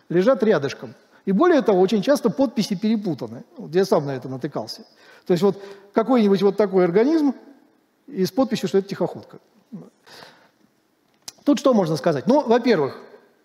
[0.10, 0.96] лежат рядышком.
[1.26, 3.44] И более того, очень часто подписи перепутаны.
[3.58, 4.86] Вот я сам на это натыкался.
[5.28, 5.62] То есть вот
[5.94, 7.36] какой-нибудь вот такой организм
[8.08, 9.40] и с подписью, что это тихоходка.
[11.44, 12.28] Тут что можно сказать?
[12.28, 13.00] Ну, во-первых,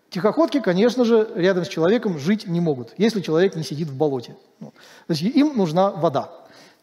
[0.09, 4.35] тихоходки, конечно же, рядом с человеком жить не могут, если человек не сидит в болоте.
[4.59, 4.71] То
[5.09, 6.31] есть им нужна вода.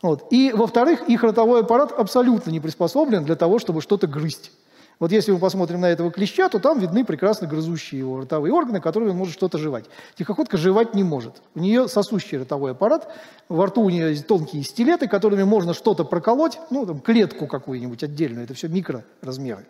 [0.03, 0.27] Вот.
[0.31, 4.53] И, во-вторых, их ротовой аппарат абсолютно не приспособлен для того, чтобы что-то грызть.
[5.01, 8.83] Вот если мы посмотрим на этого клеща, то там видны прекрасно грызущие его ротовые органы,
[8.83, 9.87] которыми он может что-то жевать.
[10.15, 11.41] Тихоходка жевать не может.
[11.55, 13.11] У нее сосущий ротовой аппарат,
[13.49, 18.45] во рту у нее тонкие стилеты, которыми можно что-то проколоть, ну, там, клетку какую-нибудь отдельную,
[18.45, 19.67] это все микроразмеры.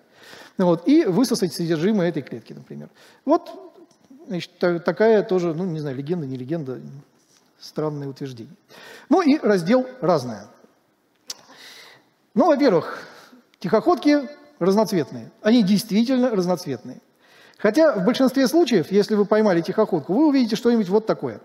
[0.59, 2.90] Вот, и высосать содержимое этой клетки, например.
[3.25, 3.73] Вот
[4.27, 6.81] значит, такая тоже, ну, не знаю, легенда, не легенда,
[7.61, 8.57] странное утверждение.
[9.09, 10.49] Ну и раздел «Разное».
[12.35, 12.99] Ну, во-первых,
[13.61, 14.29] тихоходки
[14.61, 15.33] разноцветные.
[15.42, 17.01] Они действительно разноцветные.
[17.59, 21.40] Хотя в большинстве случаев, если вы поймали тихоходку, вы увидите что-нибудь вот такое.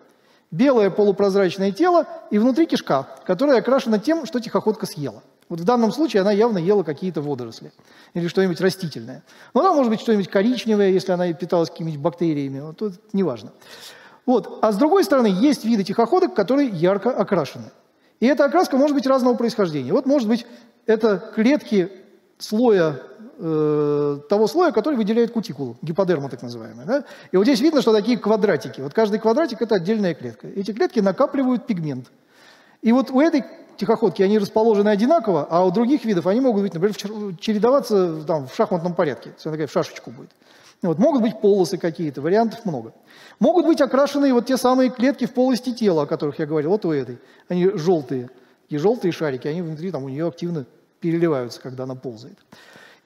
[0.52, 5.24] Белое полупрозрачное тело и внутри кишка, которая окрашена тем, что тихоходка съела.
[5.50, 7.72] Вот в данном случае она явно ела какие-то водоросли
[8.14, 9.24] или что-нибудь растительное.
[9.54, 12.60] Но она может быть что-нибудь коричневое, если она питалась какими-нибудь бактериями.
[12.62, 13.52] Вот тут неважно.
[14.26, 14.60] Вот.
[14.62, 17.72] А с другой стороны, есть виды тихоходок, которые ярко окрашены.
[18.20, 19.92] И эта окраска может быть разного происхождения.
[19.92, 20.46] Вот может быть
[20.86, 21.92] это клетки
[22.38, 23.02] слоя,
[23.38, 26.86] э, того слоя, который выделяет кутикулу, гиподерма так называемая.
[26.86, 27.04] Да?
[27.32, 28.82] И вот здесь видно, что такие квадратики.
[28.82, 30.48] Вот каждый квадратик– это отдельная клетка.
[30.48, 32.12] Эти клетки накапливают пигмент.
[32.82, 33.44] И вот у этой
[33.78, 36.96] тихоходки они расположены одинаково, а у других видов они могут быть, например,
[37.40, 39.32] чередоваться там, в шахматном порядке.
[39.38, 40.30] Все такая в шашечку будет.
[40.82, 42.94] Вот, могут быть полосы какие-то, вариантов много.
[43.40, 46.86] Могут быть окрашенные вот те самые клетки в полости тела, о которых я говорил, вот
[46.86, 47.18] у этой.
[47.48, 48.30] Они желтые.
[48.70, 50.66] И желтые шарики, они внутри там у нее активно
[51.06, 52.40] переливаются, когда она ползает.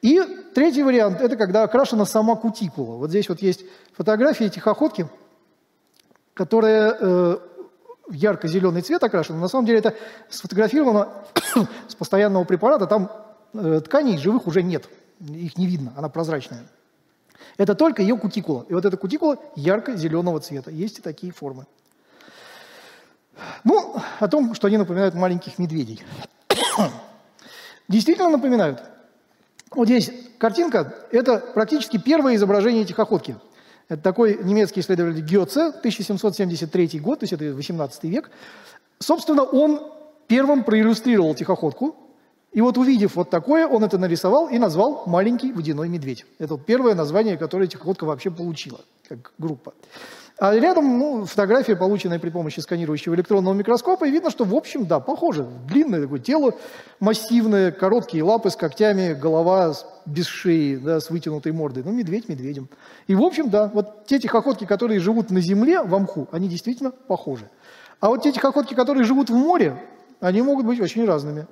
[0.01, 0.21] И
[0.55, 2.95] третий вариант– это когда окрашена сама кутикула.
[2.95, 5.05] Вот здесь вот есть фотография тихоходки,
[6.33, 7.37] которая э,
[8.07, 9.37] в ярко-зеленый цвет окрашена.
[9.37, 9.95] На самом деле это
[10.29, 11.09] сфотографировано
[11.89, 13.11] с постоянного препарата, там
[13.53, 14.87] э, тканей живых уже нет.
[15.19, 16.63] их не видно, она прозрачная.
[17.57, 18.65] Это только ее кутикула.
[18.69, 20.71] И вот эта кутикула ярко-зеленого цвета.
[20.71, 21.65] Есть и такие формы.
[23.65, 26.01] Ну, о том, что они напоминают маленьких медведей.
[27.89, 28.83] Действительно напоминают.
[29.71, 33.35] Вот здесь картинка– это практически первое изображение тихоходки.
[33.87, 38.29] Это такой немецкий исследователь Гёце, 1773 год, то есть это 18 век.
[38.99, 39.81] Собственно, он
[40.27, 41.95] первым проиллюстрировал тихоходку,
[42.51, 46.25] и вот увидев вот такое, он это нарисовал и назвал «маленький водяной медведь».
[46.37, 49.73] Это первое название, которое тихоходка вообще получила, как группа.
[50.39, 54.85] А рядом ну, фотография, полученная при помощи сканирующего электронного микроскопа, и видно, что, в общем,
[54.85, 55.45] да, похоже.
[55.67, 56.53] Длинное такое тело,
[57.01, 59.73] массивное, короткие лапы с когтями, голова
[60.05, 61.83] без шеи, да, с вытянутой мордой.
[61.83, 62.69] Ну, медведь медведем.
[63.07, 66.91] И, в общем, да, вот те тихоходки, которые живут на земле, в мху, они действительно
[66.91, 67.49] похожи.
[67.99, 69.75] А вот те тихоходки, которые живут в море,
[70.21, 71.47] они могут быть очень разными.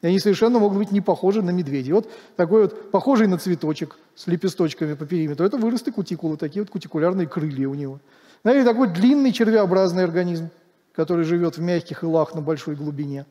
[0.00, 1.92] И они совершенно могут быть не похожи на медведей.
[1.92, 5.46] Вот такой вот похожий на цветочек с лепесточками по периметру.
[5.46, 8.00] Это выросты кутикулы, такие вот кутикулярные крылья у него.
[8.42, 10.50] Знаете, такой длинный червеобразный организм,
[10.94, 13.24] который живет в мягких илах на большой глубине.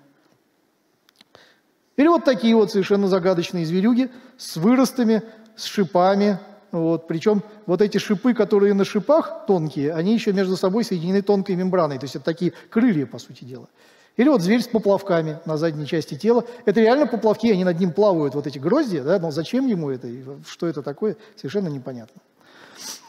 [1.98, 5.22] Или вот такие вот совершенно загадочные зверюги с выростами,
[5.56, 6.40] с шипами.
[6.72, 7.08] Вот.
[7.08, 12.00] Причем вот эти шипы, которые на шипах тонкие, они еще между собой соединены тонкой мембраной.
[12.00, 13.68] То есть это такие крылья, по сути дела.
[14.16, 16.46] Или вот зверь с поплавками на задней части тела.
[16.66, 20.08] Это реально поплавки, они над ним плавают, вот эти грозди, да, но зачем ему это,
[20.48, 22.22] что это такое, совершенно непонятно.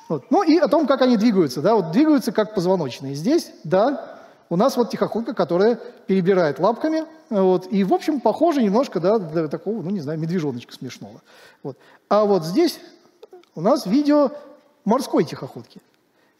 [0.08, 0.24] Вот.
[0.30, 1.60] Ну и о том, как они двигаются.
[1.62, 1.74] Да?
[1.74, 3.14] Вот двигаются как позвоночные.
[3.14, 4.18] Здесь, да,
[4.52, 9.48] у нас вот тихоходка, которая перебирает лапками, вот, и, в общем, похоже немножко, да, до
[9.48, 11.22] такого, ну, не знаю, медвежоночка смешного.
[11.62, 11.78] Вот.
[12.10, 12.78] А вот здесь
[13.54, 14.30] у нас видео
[14.84, 15.80] морской тихоходки.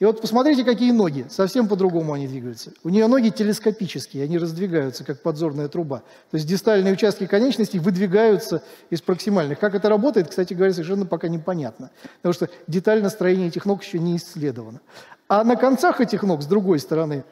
[0.03, 1.27] И вот посмотрите, какие ноги.
[1.31, 2.73] Совсем по-другому они двигаются.
[2.83, 5.99] У нее ноги телескопические, они раздвигаются, как подзорная труба.
[6.33, 9.61] То есть дистальные участки конечностей выдвигаются из проксимальных.
[9.61, 11.93] Как это работает, кстати говоря, совершенно пока непонятно.
[12.17, 14.81] Потому что детально строение этих ног еще не исследовано.
[15.29, 17.23] А на концах этих ног, с другой стороны,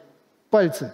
[0.49, 0.93] пальцы.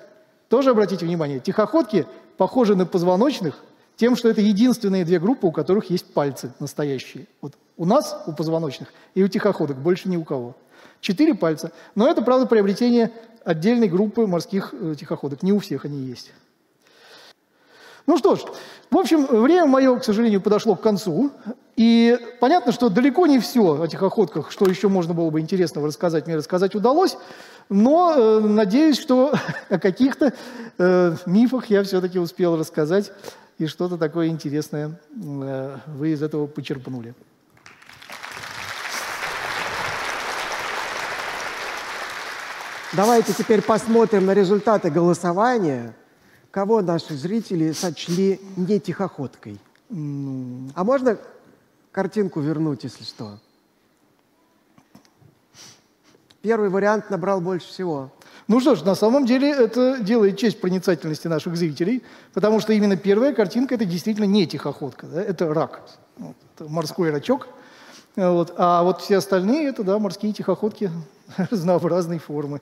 [0.49, 3.63] Тоже обратите внимание, тихоходки похожи на позвоночных
[3.97, 7.27] тем, что это единственные две группы, у которых есть пальцы настоящие.
[7.39, 10.55] Вот у нас, у позвоночных, и у тихоходок, больше ни у кого.
[11.01, 11.71] Четыре пальца.
[11.95, 13.11] Но это, правда, приобретение
[13.43, 15.43] отдельной группы морских э, тихоходок.
[15.43, 16.33] Не у всех они есть.
[18.07, 18.41] Ну что ж,
[18.89, 21.31] в общем, время мое, к сожалению, подошло к концу.
[21.75, 26.25] И понятно, что далеко не все о тихоходках, что еще можно было бы интересного рассказать,
[26.25, 27.17] мне рассказать удалось.
[27.69, 29.33] Но э, надеюсь, что
[29.69, 30.33] о каких-то
[30.77, 33.11] э, мифах я все-таки успел рассказать,
[33.59, 37.13] и что-то такое интересное э, вы из этого почерпнули.
[42.97, 45.95] Давайте теперь посмотрим на результаты голосования,
[46.49, 49.59] кого наши зрители сочли не тихоходкой.
[49.91, 51.19] А можно
[51.91, 53.37] картинку вернуть, если что?
[56.41, 58.11] Первый вариант набрал больше всего.
[58.47, 62.01] Ну что ж, на самом деле это делает честь проницательности наших зрителей,
[62.33, 65.21] потому что именно первая картинка это действительно не тихоходка, да?
[65.21, 65.81] это рак,
[66.17, 67.47] вот, это морской рачок.
[68.15, 68.55] Вот.
[68.57, 70.89] А вот все остальные это да, морские тихоходки
[71.37, 72.59] разнообразной формы.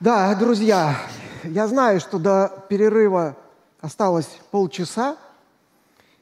[0.00, 0.96] Да, друзья,
[1.42, 3.36] я знаю, что до перерыва
[3.80, 5.16] осталось полчаса,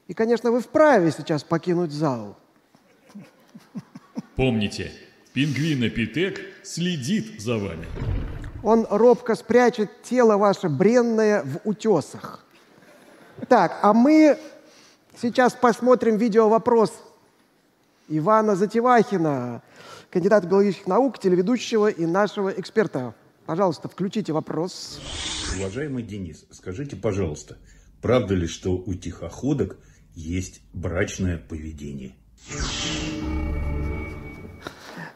[0.08, 2.38] и, конечно, вы вправе сейчас покинуть зал.
[4.34, 4.92] Помните,
[5.34, 7.86] пингвин Эпитек следит за вами.
[8.62, 12.46] Он робко спрячет тело ваше бренное в утесах.
[13.46, 14.38] Так, а мы
[15.20, 16.94] сейчас посмотрим видео-вопрос
[18.08, 19.60] Ивана Затевахина,
[20.10, 23.12] кандидата биологических наук, телеведущего и нашего эксперта.
[23.46, 25.00] Пожалуйста, включите вопрос.
[25.56, 27.56] Уважаемый Денис, скажите, пожалуйста,
[28.02, 29.78] правда ли, что у тихоходок
[30.14, 32.16] есть брачное поведение?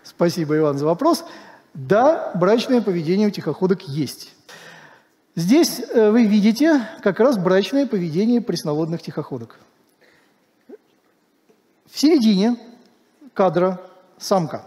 [0.05, 1.25] Спасибо, Иван, за вопрос.
[1.75, 4.33] Да, брачное поведение у тихоходок есть.
[5.35, 9.59] Здесь э, вы видите как раз брачное поведение пресноводных тихоходок.
[11.87, 12.57] В середине
[13.35, 13.81] кадра
[14.19, 14.67] самка,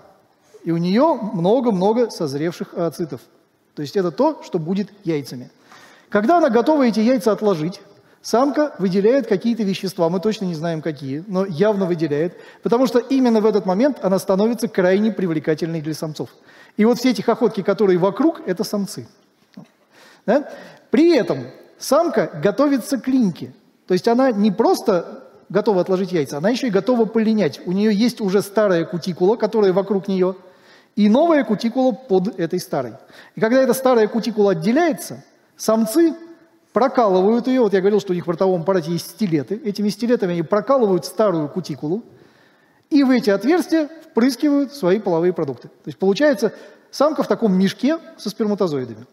[0.65, 3.21] и у нее много-много созревших ооцитов–
[3.75, 5.49] то есть это то, что будет яйцами.
[6.09, 7.81] Когда она готова эти яйца отложить,
[8.21, 13.41] самка выделяет какие-то вещества, мы точно не знаем какие, но явно выделяет, потому что именно
[13.41, 16.29] в этот момент она становится крайне привлекательной для самцов.
[16.77, 19.07] И вот все эти охотки, которые вокруг, это самцы.
[20.25, 20.49] Да?
[20.91, 21.45] При этом
[21.79, 23.53] самка готовится к линьке.
[23.87, 27.59] То есть она не просто готова отложить яйца, она еще и готова полинять.
[27.65, 30.35] У нее есть уже старая кутикула, которая вокруг нее–
[30.95, 32.93] и новая кутикула под этой старой.
[33.35, 35.23] И когда эта старая кутикула отделяется,
[35.57, 36.13] самцы
[36.71, 37.61] прокалывают ее.
[37.61, 39.59] Вот я говорил, что у них в ротовом аппарате есть стилеты.
[39.63, 42.03] Этими стилетами они прокалывают старую кутикулу
[42.89, 45.67] и в эти отверстия впрыскивают свои половые продукты.
[45.67, 46.53] То есть получается
[46.91, 49.05] самка в таком мешке со сперматозоидами.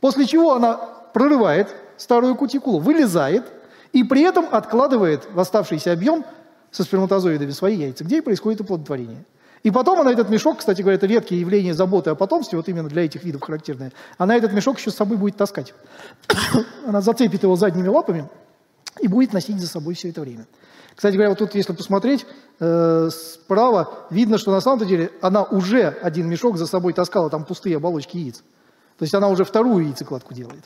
[0.00, 0.74] После чего она
[1.14, 3.44] прорывает старую кутикулу, вылезает
[3.92, 6.24] и при этом откладывает в оставшийся объем
[6.70, 9.24] со сперматозоидами свои яйца, где и происходит оплодотворение.
[9.62, 12.88] И потом она этот мешок, кстати говоря, это редкие явления заботы о потомстве, вот именно
[12.88, 15.74] для этих видов характерные, она этот мешок еще с собой будет таскать.
[16.86, 18.28] она зацепит его задними лапами
[19.00, 20.46] и будет носить за собой все это время.
[20.94, 22.26] Кстати говоря, вот тут, если посмотреть,
[22.58, 27.44] э, справа видно, что на самом деле она уже один мешок за собой таскала, там
[27.44, 28.42] пустые оболочки яиц.
[28.98, 30.64] То есть она уже вторую яйцекладку делает.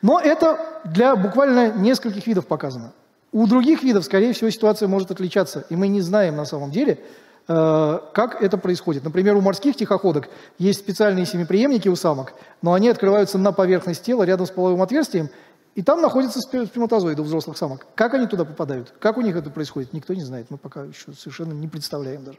[0.00, 2.92] Но это для буквально нескольких видов показано.
[3.32, 6.98] У других видов, скорее всего, ситуация может отличаться, и мы не знаем на самом деле,
[7.46, 9.04] как это происходит.
[9.04, 14.22] Например, у морских тихоходок есть специальные семиприемники у самок, но они открываются на поверхность тела
[14.22, 15.30] рядом с половым отверстием,
[15.74, 17.86] и там находятся сперматозоиды у взрослых самок.
[17.94, 18.92] Как они туда попадают?
[18.98, 19.92] Как у них это происходит?
[19.92, 20.46] Никто не знает.
[20.50, 22.38] Мы пока еще совершенно не представляем даже.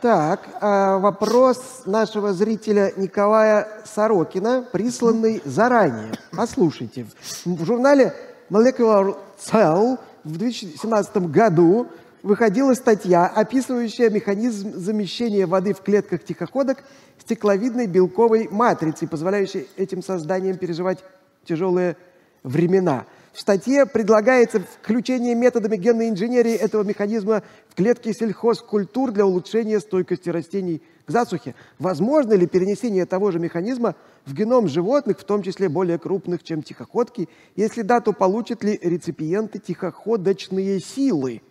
[0.00, 6.12] Так, а вопрос нашего зрителя Николая Сорокина, присланный заранее.
[6.36, 7.06] Послушайте.
[7.44, 8.14] В журнале
[8.48, 11.88] Molecular Cell в 2017 году
[12.22, 16.84] выходила статья, описывающая механизм замещения воды в клетках тихоходок
[17.18, 21.04] стекловидной белковой матрицей, позволяющей этим созданиям переживать
[21.44, 21.96] тяжелые
[22.42, 23.04] времена.
[23.32, 30.28] В статье предлагается включение методами генной инженерии этого механизма в клетки сельхозкультур для улучшения стойкости
[30.28, 31.54] растений к засухе.
[31.78, 33.94] Возможно ли перенесение того же механизма
[34.26, 37.28] в геном животных, в том числе более крупных, чем тихоходки?
[37.54, 41.42] Если да, то получат ли реципиенты тихоходочные силы?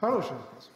[0.00, 0.70] Хороший вопрос.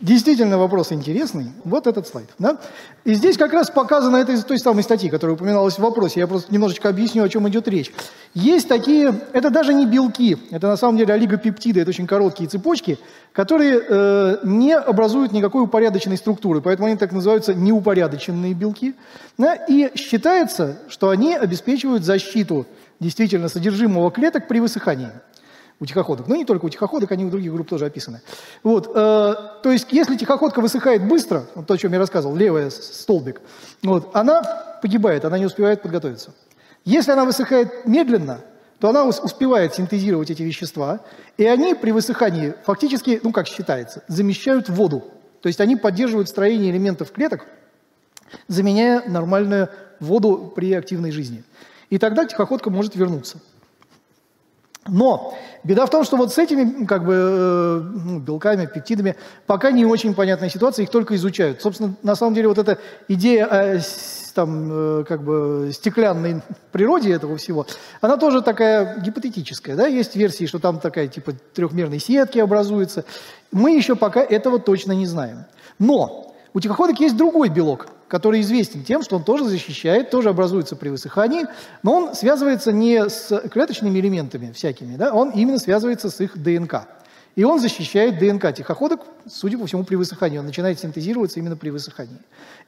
[0.00, 1.52] Действительно вопрос интересный.
[1.64, 2.30] Вот этот слайд.
[2.38, 2.56] Да?
[3.04, 6.20] И здесь как раз показано это той самой статьи, которая упоминалась в вопросе.
[6.20, 7.92] Я просто немножечко объясню, о чем идет речь.
[8.32, 12.98] Есть такие, это даже не белки, это на самом деле олигопептиды, это очень короткие цепочки,
[13.32, 18.94] которые э, не образуют никакой упорядоченной структуры, поэтому они так называются неупорядоченные белки.
[19.36, 19.54] Да?
[19.54, 22.66] И считается, что они обеспечивают защиту
[23.00, 25.10] действительно содержимого клеток при высыхании
[25.80, 26.28] у тихоходок.
[26.28, 28.20] Но не только у тихоходок, они у других групп тоже описаны.
[28.62, 32.70] Вот, э, то есть, если тихоходка высыхает быстро, вот то, о чем я рассказывал, левая
[32.70, 33.40] столбик,
[33.82, 34.42] вот, она
[34.82, 36.34] погибает, она не успевает подготовиться.
[36.84, 38.40] Если она высыхает медленно,
[38.78, 41.00] то она успевает синтезировать эти вещества,
[41.36, 45.04] и они при высыхании фактически, ну как считается, замещают воду.
[45.42, 47.46] То есть они поддерживают строение элементов клеток,
[48.48, 51.42] заменяя нормальную воду при активной жизни.
[51.90, 53.38] И тогда тихоходка может вернуться.
[54.86, 59.14] Но беда в том, что вот с этими как бы, э, ну, белками, пептидами
[59.46, 61.60] пока не очень понятная ситуация, их только изучают.
[61.60, 63.80] Собственно, на самом деле вот эта идея о
[64.34, 66.40] там, э, как бы, стеклянной
[66.72, 67.66] природе этого всего,
[68.00, 69.76] она тоже такая гипотетическая.
[69.76, 69.86] Да?
[69.86, 73.04] Есть версии, что там такая типа трехмерной сетки образуется.
[73.52, 75.44] Мы еще пока этого точно не знаем.
[75.78, 80.74] Но у тихоходок есть другой белок– который известен тем, что он тоже защищает, тоже образуется
[80.74, 81.46] при высыхании,
[81.84, 86.88] но он связывается не с клеточными элементами всякими, да, он именно связывается с их ДНК.
[87.36, 90.38] И он защищает ДНК тихоходок, судя по всему, при высыхании.
[90.38, 92.18] Он начинает синтезироваться именно при высыхании.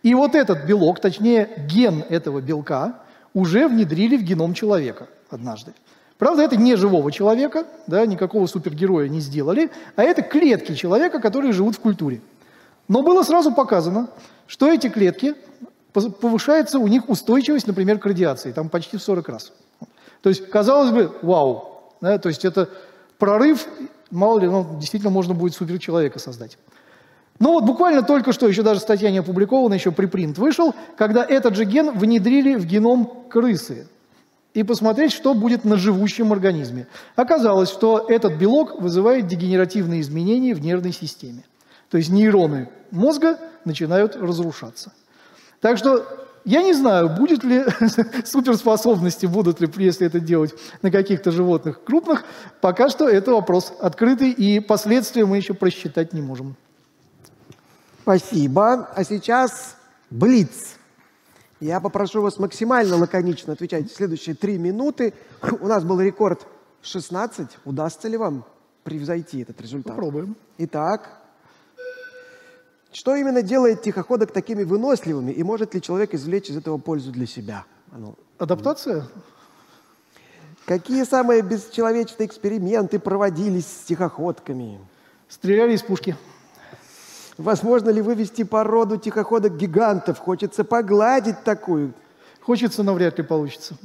[0.05, 3.01] И вот этот белок, точнее ген этого белка,
[3.35, 5.75] уже внедрили в геном человека однажды.
[6.19, 11.53] Правда, это не живого человека, да, никакого супергероя не сделали, а это клетки человека, которые
[11.53, 12.21] живут в культуре.
[12.89, 14.09] Но было сразу показано,
[14.47, 15.35] что эти клетки,
[15.93, 19.53] повышается у них устойчивость, например, к радиации, там почти в 40 раз.
[20.23, 22.69] То есть, казалось бы, вау, да, то есть это
[23.19, 23.67] прорыв,
[24.11, 26.59] мало ли, ну, действительно можно будет суперчеловека создать.
[27.39, 31.57] Но вот буквально только что, еще даже статья не опубликована, еще припринт вышел, когда этот
[31.57, 33.89] же ген внедрили в геном крысы
[34.55, 36.87] и посмотреть, что будет на живущем организме.
[37.17, 41.43] Оказалось, что этот белок вызывает дегенеративные изменения в нервной системе.
[41.93, 44.93] То есть нейроны мозга начинают разрушаться.
[45.61, 46.07] Так что
[46.43, 47.67] я не знаю, будет ли
[48.25, 52.25] суперспособности, будут ли, если это делать на каких-то животных крупных.
[52.63, 56.57] Пока что это вопрос открытый, и последствия мы еще просчитать не можем.
[58.01, 58.89] Спасибо.
[58.97, 59.77] А сейчас
[60.09, 60.77] Блиц.
[61.61, 65.13] Я попрошу вас максимально лаконично отвечать следующие три минуты.
[65.61, 66.47] У нас был рекорд
[66.81, 67.49] 16.
[67.67, 68.47] Удастся ли вам
[68.83, 69.95] превзойти этот результат?
[69.95, 70.37] Попробуем.
[70.57, 71.22] Итак,
[72.93, 77.27] что именно делает тихоходок такими выносливыми, и может ли человек извлечь из этого пользу для
[77.27, 77.65] себя?
[77.91, 79.07] Ну, Адаптация?
[80.65, 84.81] Какие самые бесчеловечные эксперименты проводились с тихоходками?
[85.29, 86.17] Стреляли из пушки.
[87.37, 90.19] Возможно ли вывести породу тихоходок гигантов?
[90.19, 91.95] Хочется погладить такую
[92.43, 93.77] Хочется, но вряд ли получится.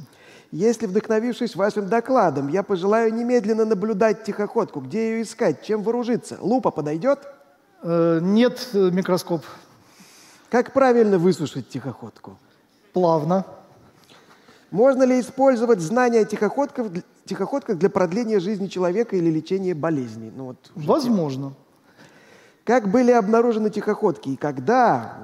[0.50, 6.70] Если, вдохновившись вашим докладом, я пожелаю немедленно наблюдать тихоходку, где ее искать, чем вооружиться, лупа
[6.70, 7.20] подойдет?
[7.82, 9.44] Э, нет, э, микроскоп.
[10.50, 12.36] Как правильно высушить тихоходку?
[12.92, 13.44] Плавно.
[14.70, 20.32] Можно ли использовать знания о тихоходках, дл- тихоходках для продления жизни человека или лечения болезней?
[20.34, 21.54] Ну, вот, Возможно.
[22.64, 25.16] Как были обнаружены тихоходки и когда?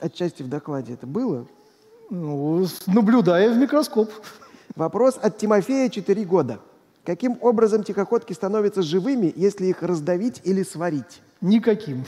[0.00, 1.46] Отчасти в докладе это было.
[2.08, 4.10] Ну, наблюдая в микроскоп.
[4.74, 6.58] Вопрос от Тимофея, 4 года.
[7.04, 11.22] Каким образом тихоходки становятся живыми, если их раздавить или сварить?
[11.40, 12.04] Никаким.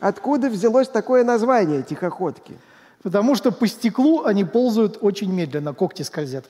[0.00, 2.56] Откуда взялось такое название тихоходки?
[3.02, 6.44] Потому что по стеклу они ползают очень медленно, когти скользят.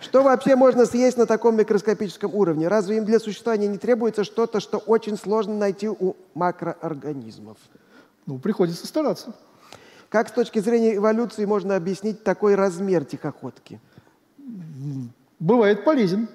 [0.00, 2.68] Что вообще можно съесть на таком микроскопическом уровне?
[2.68, 7.56] Разве им для существования не требуется что-то, что очень сложно найти у макроорганизмов?
[8.26, 9.34] Ну, приходится стараться.
[10.08, 13.80] Как с точки зрения эволюции можно объяснить такой размер тихоходки?
[15.38, 16.28] Бывает полезен.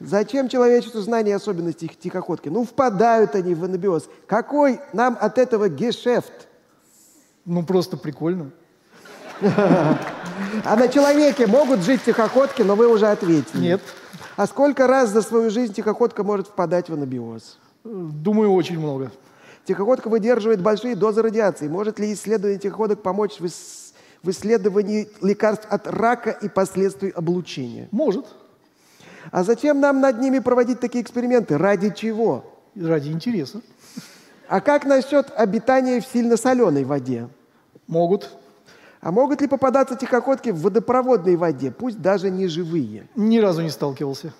[0.00, 2.48] Зачем человечеству знание особенностей их тихоходки?
[2.48, 4.08] Ну, впадают они в анабиоз.
[4.26, 6.32] Какой нам от этого гешефт?
[7.44, 8.50] Ну, просто прикольно.
[9.42, 13.60] А на человеке могут жить тихоходки, но вы уже ответили.
[13.60, 13.82] Нет.
[14.36, 17.58] А сколько раз за свою жизнь тихоходка может впадать в анабиоз?
[17.84, 19.10] Думаю, очень много.
[19.64, 21.68] Тихоходка выдерживает большие дозы радиации.
[21.68, 27.88] Может ли исследование тихоходок помочь в, ис- в исследовании лекарств от рака и последствий облучения?
[27.90, 28.26] Может.
[29.30, 31.58] А зачем нам над ними проводить такие эксперименты?
[31.58, 32.44] Ради чего?
[32.74, 33.60] Ради интереса.
[34.48, 37.28] А как насчет обитания в сильно соленой воде?
[37.86, 38.30] Могут.
[39.00, 43.08] А могут ли попадаться тихоходки в водопроводной воде, пусть даже не живые?
[43.14, 44.32] Ни разу не сталкивался.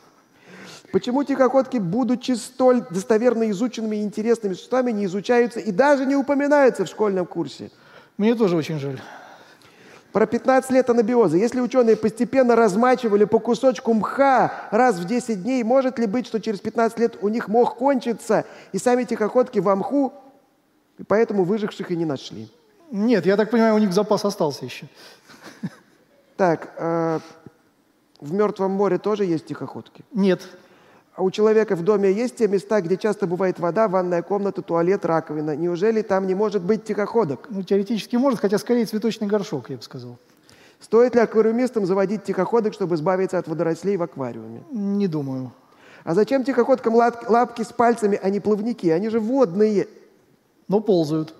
[0.93, 6.85] Почему тихоходки, будучи столь достоверно изученными и интересными существами, не изучаются и даже не упоминаются
[6.85, 7.71] в школьном курсе?
[8.17, 9.01] Мне тоже очень жаль.
[10.17, 11.37] Про 15 лет анабиоза.
[11.37, 16.41] Если ученые постепенно размачивали по кусочку мха раз в 10 дней, может ли быть, что
[16.41, 20.15] через 15 лет у них мох кончится, и сами тихоходки во мху,
[20.97, 22.49] и поэтому выживших и не нашли?
[22.91, 24.87] Нет, я так понимаю, у них запас остался еще.
[26.39, 27.21] Так, э,
[28.19, 30.03] в Мертвом море тоже есть тихоходки?
[30.15, 30.49] Нет.
[31.17, 35.07] А у человека в доме есть те места, где часто бывает вода, ванная комната, туалет,
[35.07, 35.57] раковина?
[35.57, 37.47] Неужели там не может быть тихоходок?
[37.49, 40.19] Ну, теоретически может, хотя скорее цветочный горшок, я бы сказал.
[40.79, 44.63] Стоит ли аквариумистам заводить тихоходок, чтобы избавиться от водорослей в аквариуме?
[44.71, 45.53] Не думаю.
[46.05, 48.89] А зачем тихоходкам лап- лапки с пальцами, а не плавники?
[48.89, 49.89] Они же водные.
[50.69, 51.35] Но ползают.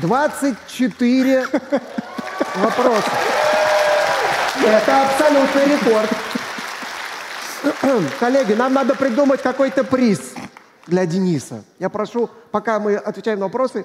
[0.00, 1.44] Двадцать четыре
[2.56, 3.10] вопроса.
[4.64, 6.10] Это абсолютный рекорд.
[8.18, 10.32] Коллеги, нам надо придумать какой-то приз
[10.86, 11.64] для Дениса.
[11.78, 13.84] Я прошу, пока мы отвечаем на вопросы,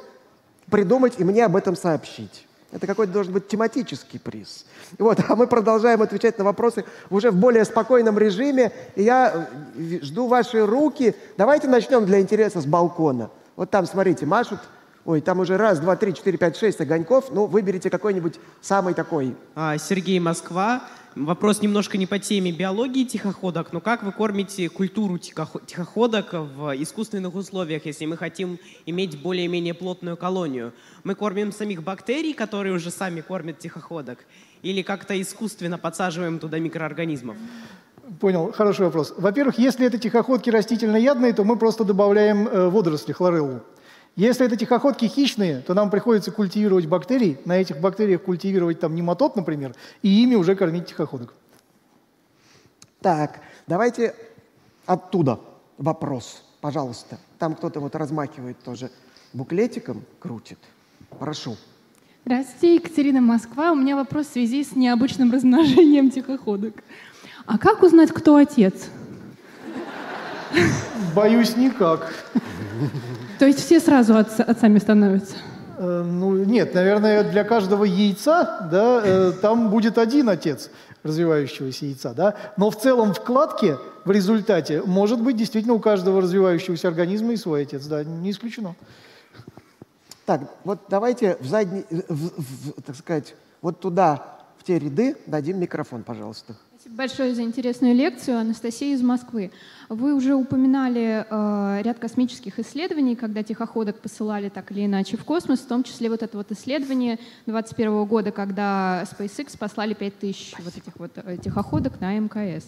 [0.71, 2.47] придумать и мне об этом сообщить.
[2.71, 4.65] Это какой-то должен быть тематический приз.
[4.97, 8.71] Вот, а мы продолжаем отвечать на вопросы уже в более спокойном режиме.
[8.95, 9.47] И я
[9.77, 11.15] э, жду ваши руки.
[11.37, 13.31] Давайте начнем для интереса с балкона.
[13.55, 14.59] Вот там, смотрите, машут.
[15.05, 17.25] Ой, там уже раз, два, три, четыре, пять, шесть огоньков.
[17.31, 19.35] Ну, выберите какой-нибудь самый такой.
[19.53, 20.81] А, Сергей Москва.
[21.15, 26.73] Вопрос немножко не по теме биологии тихоходок, но как вы кормите культуру тихохо- тихоходок в
[26.75, 30.73] искусственных условиях, если мы хотим иметь более-менее плотную колонию?
[31.05, 34.25] Мы кормим самих бактерий, которые уже сами кормят тихоходок,
[34.61, 37.37] или как-то искусственно подсаживаем туда микроорганизмов?
[38.19, 39.13] Понял, хороший вопрос.
[39.15, 43.61] Во-первых, если это тихоходки растительноядные, то мы просто добавляем э, водоросли, хлореллу.
[44.15, 49.35] Если это тихоходки хищные, то нам приходится культивировать бактерии, на этих бактериях культивировать там нематод,
[49.35, 51.33] например, и ими уже кормить тихоходок.
[53.01, 54.15] Так, давайте
[54.85, 55.39] оттуда
[55.77, 57.19] вопрос, пожалуйста.
[57.39, 58.89] Там кто-то вот размахивает тоже
[59.33, 60.59] буклетиком, крутит.
[61.19, 61.57] Прошу.
[62.23, 63.73] Здравствуйте, Екатерина Москва.
[63.73, 66.73] У меня вопрос в связи с необычным размножением тихоходок.
[67.45, 68.87] А как узнать, кто отец?
[71.13, 72.13] Боюсь, никак.
[73.39, 75.35] То есть все сразу отца- отцами становятся?
[75.77, 80.69] Э, Ну, нет, наверное, для каждого яйца, да, э, там будет один отец
[81.03, 86.21] развивающегося яйца, да, но в целом в кладке в результате может быть действительно у каждого
[86.21, 88.75] развивающегося организма и свой отец, да, не исключено.
[90.25, 94.23] Так, вот давайте в задний, в- в- так сказать, вот туда,
[94.57, 96.55] в те ряды, дадим микрофон, пожалуйста.
[96.79, 98.39] Спасибо большое за интересную лекцию.
[98.39, 99.51] Анастасия из Москвы.
[99.89, 105.59] Вы уже упоминали э, ряд космических исследований, когда тихоходок посылали так или иначе в космос,
[105.59, 110.93] в том числе вот это вот исследование 2021 года, когда SpaceX послали 5000 вот этих
[110.97, 112.65] вот э, тихоходок на МКС.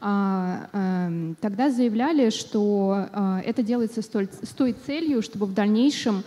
[0.00, 5.54] а, эм, тогда заявляли, что а, это делается с той, с той целью, чтобы в
[5.54, 6.22] дальнейшем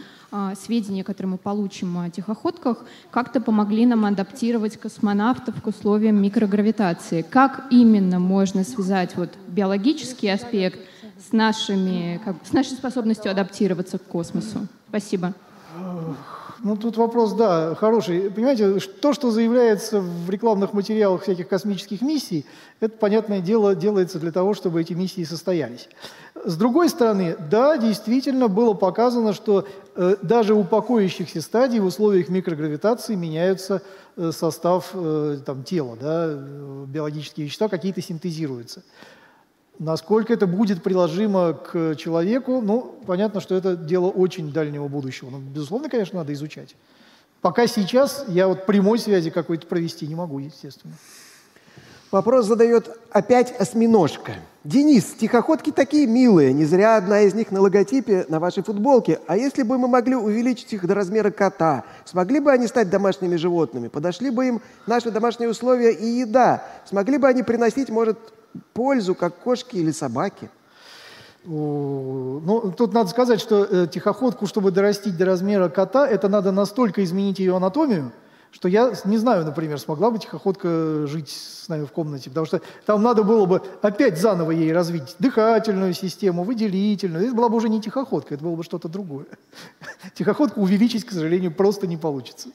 [0.56, 7.22] сведения, которые мы получим о тихоходках, как-то помогли нам адаптировать космонавтов к условиям микрогравитации.
[7.22, 10.80] Как именно можно связать вот биологический аспект
[11.18, 14.68] с, нашими, как, с нашей способностью адаптироваться к космосу?
[14.90, 15.34] Спасибо.
[16.66, 18.32] Ну, тут вопрос, да, хороший.
[18.32, 22.44] Понимаете, то, что заявляется в рекламных материалах всяких космических миссий,
[22.80, 25.88] это, понятное дело, делается для того, чтобы эти миссии состоялись.
[26.44, 32.30] С другой стороны, да, действительно было показано, что э, даже у покоящихся стадий в условиях
[32.30, 33.84] микрогравитации меняются
[34.18, 38.82] э, состав э, там, тела, да, э, биологические вещества какие-то синтезируются.
[39.80, 45.30] Насколько это будет приложимо к человеку, ну, понятно, что это дело очень дальнего будущего.
[45.30, 46.76] Но, безусловно, конечно, надо изучать.
[47.42, 50.94] Пока сейчас я вот прямой связи какой-то провести не могу, естественно.
[52.12, 54.36] Вопрос задает опять осьминожка.
[54.64, 59.20] Денис, тихоходки такие милые, не зря одна из них на логотипе на вашей футболке.
[59.28, 63.36] А если бы мы могли увеличить их до размера кота, смогли бы они стать домашними
[63.36, 63.90] животными?
[63.90, 66.64] Подошли бы им наши домашние условия и еда?
[66.88, 68.18] Смогли бы они приносить, может,
[68.74, 70.50] пользу, как кошки или собаки?
[71.46, 77.04] Ну, тут надо сказать, что э, тихоходку, чтобы дорастить до размера кота, это надо настолько
[77.04, 78.12] изменить ее анатомию,
[78.50, 82.62] что я не знаю, например, смогла бы тихоходка жить с нами в комнате, потому что
[82.86, 87.26] там надо было бы опять заново ей развить дыхательную систему, выделительную.
[87.26, 89.26] Это была бы уже не тихоходка, это было бы что-то другое.
[90.16, 92.50] Тихоходку увеличить, к сожалению, просто не получится.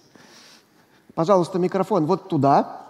[1.14, 2.89] Пожалуйста, микрофон вот туда.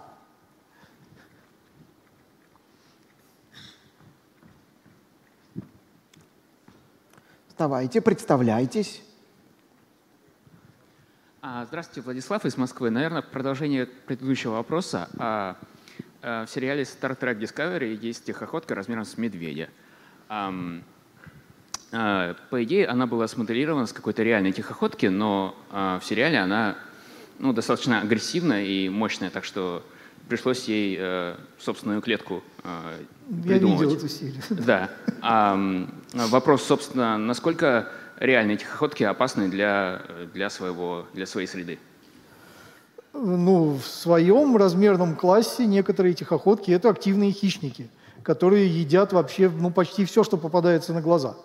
[7.61, 9.03] Вставайте, представляйтесь.
[11.43, 12.89] А, здравствуйте, Владислав из Москвы.
[12.89, 15.09] Наверное, в продолжение предыдущего вопроса.
[15.19, 15.57] А,
[16.23, 19.69] а, в сериале Star Trek Discovery есть тихоходка размером с медведя.
[20.27, 20.83] По
[21.91, 26.77] идее, она была смоделирована с какой-то реальной тихоходки, но в сериале она
[27.37, 29.85] ну, достаточно агрессивная и мощная, так что
[30.27, 33.03] пришлось ей э, собственную клетку э,
[33.43, 33.81] придумывать.
[33.81, 34.41] Я видел эту серию.
[34.49, 34.89] Да.
[35.21, 35.57] А,
[36.13, 40.01] вопрос, собственно, насколько реальные тихоходки опасны для,
[40.33, 41.79] для, своего, для своей среды?
[43.13, 47.89] Ну, в своем размерном классе некоторые тихоходки– это активные хищники,
[48.23, 51.35] которые едят вообще ну, почти все, что попадается на глаза.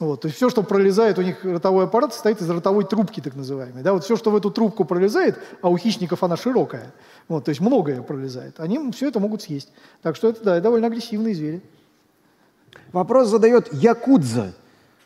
[0.00, 3.36] Вот, то есть все, что пролезает, у них ротовой аппарат состоит из ротовой трубки, так
[3.36, 3.82] называемой.
[3.82, 6.92] Да, вот все, что в эту трубку пролезает, а у хищников она широкая,
[7.28, 9.72] вот, то есть многое пролезает, они все это могут съесть.
[10.02, 11.62] Так что это, да, довольно агрессивные звери.
[12.92, 14.52] Вопрос задает Якудза.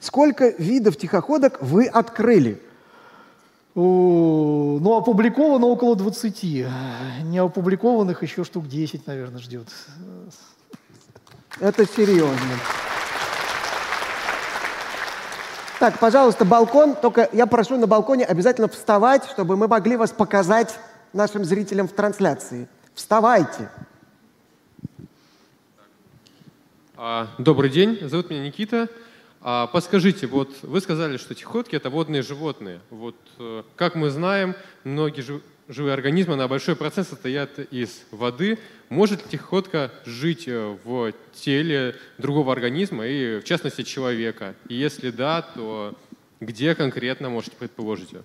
[0.01, 2.63] Сколько видов тихоходок вы открыли?
[3.75, 6.43] Ну, опубликовано около 20.
[7.25, 9.69] Не опубликованных еще штук 10, наверное, ждет.
[11.61, 12.37] Это серьезно.
[15.79, 16.97] Так, пожалуйста, балкон.
[16.97, 20.77] Только я прошу на балконе обязательно вставать, чтобы мы могли вас показать
[21.13, 22.69] нашим зрителям в трансляции.
[22.95, 23.71] Вставайте.
[26.97, 28.89] А, добрый день, зовут меня Никита.
[29.41, 32.81] А, подскажите, вот вы сказали, что тихоходки это водные животные.
[32.91, 35.23] Вот э, как мы знаем, многие
[35.69, 38.59] живые организмы на большой процент состоят из воды.
[38.89, 44.55] Может ли тихоходка жить э, в теле другого организма и в частности человека?
[44.69, 45.95] И если да, то
[46.41, 48.23] где конкретно можете предположить ее?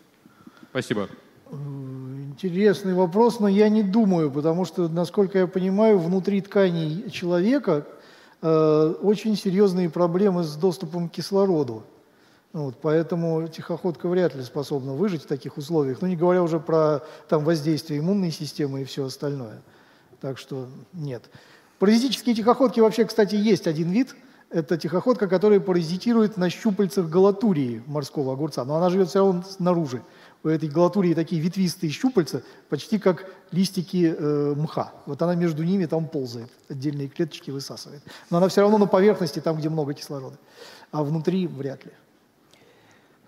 [0.71, 1.09] Спасибо.
[1.51, 7.85] Интересный вопрос, но я не думаю, потому что, насколько я понимаю, внутри тканей человека
[8.45, 11.85] Э, очень серьезные проблемы с доступом к кислороду.
[12.53, 17.01] Вот, поэтому тихоходка вряд ли способна выжить в таких условиях, ну не говоря уже про
[17.27, 19.61] там, воздействие иммунной системы и все остальное.
[20.21, 21.23] Так что нет.
[21.79, 24.15] Паразитические тихоходки вообще, кстати, есть один вид.
[24.51, 30.03] Это тихоходка, которая паразитирует на щупальцах галатурии морского огурца, но она живет все равно снаружи
[30.43, 34.93] у этой галатурии такие ветвистые щупальца, почти как листики э, мха.
[35.05, 38.03] Вот она между ними там ползает, отдельные клеточки высасывает.
[38.29, 40.37] Но она все равно на поверхности, там, где много кислорода.
[40.91, 41.91] А внутри вряд ли.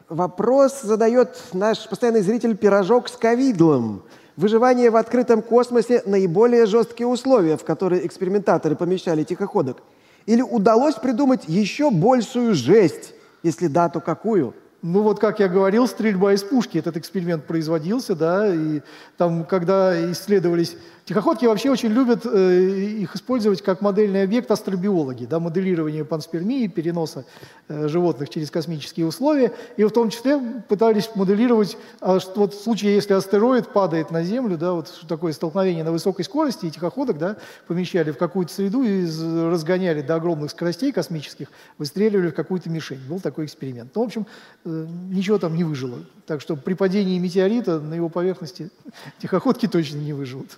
[0.10, 4.04] Вопрос задает наш постоянный зритель «Пирожок с ковидлом».
[4.38, 9.82] Выживание в открытом космосе– наиболее жесткие условия, в которые экспериментаторы помещали тихоходок.
[10.28, 13.16] Или удалось придумать еще большую жесть?
[13.42, 14.54] Если да, то какую?–
[14.88, 16.78] ну вот, как я говорил, стрельба из пушки.
[16.78, 18.82] Этот эксперимент производился, да, и
[19.18, 22.62] там, когда исследовались Тихоходки вообще очень любят э,
[23.02, 27.26] их использовать как модельный объект астробиологи, да, моделирование панспермии, переноса
[27.68, 29.54] э, животных через космические условия.
[29.78, 34.24] И в том числе пытались моделировать, а, что вот в случае, если астероид падает на
[34.24, 37.38] Землю, да, вот такое столкновение на высокой скорости, и тихоходок да,
[37.68, 43.00] помещали в какую-то среду и разгоняли до огромных скоростей космических, выстреливали в какую-то мишень.
[43.08, 43.92] Был такой эксперимент.
[43.94, 44.26] Ну, в общем,
[44.66, 46.00] э, ничего там не выжило.
[46.26, 48.72] Так что при падении метеорита на его поверхности
[49.20, 50.58] тихоходки точно не выживут.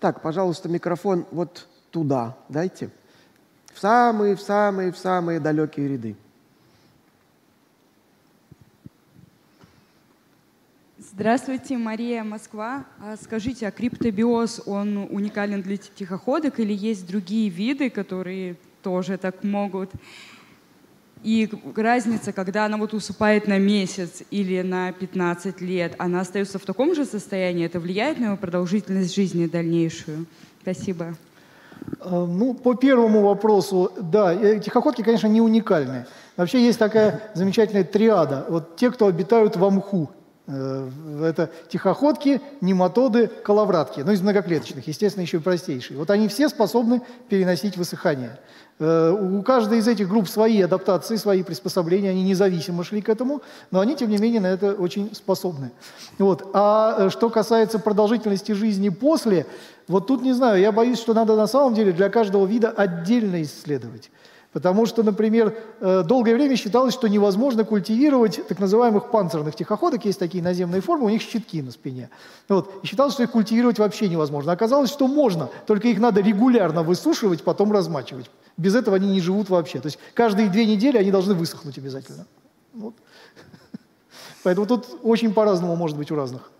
[0.00, 2.88] Так, пожалуйста, микрофон вот туда дайте.
[3.74, 6.16] В самые, в самые, в самые далекие ряды.
[10.98, 12.86] Здравствуйте, Мария, Москва.
[12.98, 19.44] А скажите, а криптобиоз, он уникален для тихоходок или есть другие виды, которые тоже так
[19.44, 19.90] могут?
[21.22, 26.64] И разница, когда она вот усыпает на месяц или на 15 лет, она остается в
[26.64, 30.26] таком же состоянии, это влияет на его продолжительность жизни дальнейшую?
[30.62, 31.14] Спасибо.
[32.00, 36.06] Э, ну, по первому вопросу, да, э, тихоходки, конечно, не уникальны.
[36.36, 38.46] Вообще есть такая замечательная триада.
[38.48, 40.10] Вот те, кто обитают в Амху,
[40.50, 45.98] это тихоходки, нематоды, коловратки, ну из многоклеточных, естественно, еще и простейшие.
[45.98, 48.38] Вот они все способны переносить высыхание.
[48.80, 53.42] Э, у каждой из этих групп свои адаптации, свои приспособления, они независимо шли к этому,
[53.70, 55.70] но они, тем не менее, на это очень способны.
[56.18, 56.50] Вот.
[56.54, 59.46] А э, что касается продолжительности жизни после,
[59.86, 63.42] вот тут не знаю, я боюсь, что надо на самом деле для каждого вида отдельно
[63.42, 64.10] исследовать.
[64.52, 70.18] Потому что, например, э, долгое время считалось, что невозможно культивировать так называемых панцирных тихоходок, есть
[70.18, 72.10] такие наземные формы, у них щитки на спине.
[72.48, 72.68] Вот.
[72.82, 74.50] И считалось, что их культивировать вообще невозможно.
[74.50, 78.28] Оказалось, что можно, только их надо регулярно высушивать, потом размачивать.
[78.56, 79.78] Без этого они не живут вообще.
[79.78, 82.26] То есть каждые две недели они должны высохнуть обязательно.
[82.74, 82.94] Вот.
[84.42, 86.50] Поэтому тут очень по-разному может быть у разных.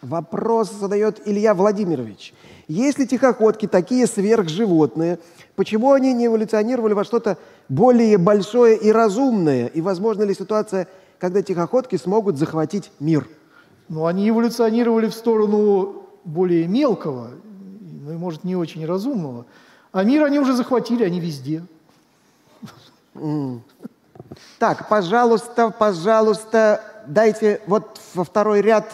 [0.00, 2.34] Вопрос задает Илья Владимирович.
[2.66, 5.18] Если тихоходки такие сверхживотные,
[5.56, 7.38] почему они не эволюционировали во что-то
[7.68, 9.66] более большое и разумное?
[9.66, 10.88] И возможно ли ситуация,
[11.18, 13.28] когда тихоходки смогут захватить мир?
[13.88, 17.30] Ну, они эволюционировали в сторону более мелкого,
[18.04, 19.44] ну и, может, не очень разумного.
[19.92, 21.62] А мир они уже захватили, они везде.
[24.58, 28.86] Так, пожалуйста, пожалуйста, дайте вот во второй ряд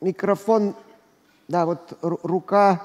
[0.00, 0.74] микрофон.
[1.48, 2.82] Да, вот рука.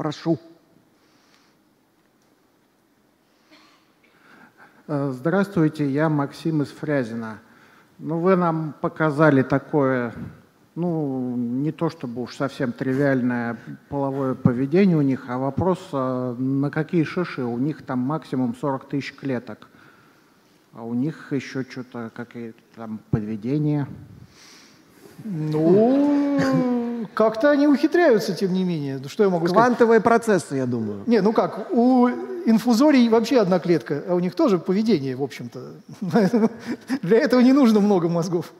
[0.00, 0.38] Прошу.
[4.86, 7.40] Э, здравствуйте, я Максим из Фрязина.
[7.98, 10.14] Ну, вы нам показали такое,
[10.74, 13.58] ну, не то чтобы уж совсем тривиальное
[13.90, 17.44] половое поведение у них, а вопрос, э, на какие шиши?
[17.44, 19.68] У них там максимум 40 тысяч клеток,
[20.72, 23.86] а у них еще что-то, какие-то там подведения.
[25.24, 26.79] Ну,
[27.14, 29.00] как-то они ухитряются, тем не менее.
[29.06, 29.64] Что я могу сказать?
[29.64, 31.02] Квантовые процессы, я думаю.
[31.06, 32.08] Не, ну как, у
[32.44, 35.60] инфузорий вообще одна клетка, а у них тоже поведение, в общем-то.
[37.02, 38.52] Для этого не нужно много мозгов.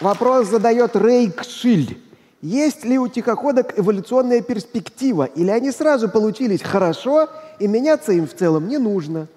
[0.00, 2.00] Вопрос задает Рейк Шиль.
[2.40, 8.34] Есть ли у тихоходок эволюционная перспектива, или они сразу получились хорошо, и меняться им в
[8.34, 9.28] целом не нужно?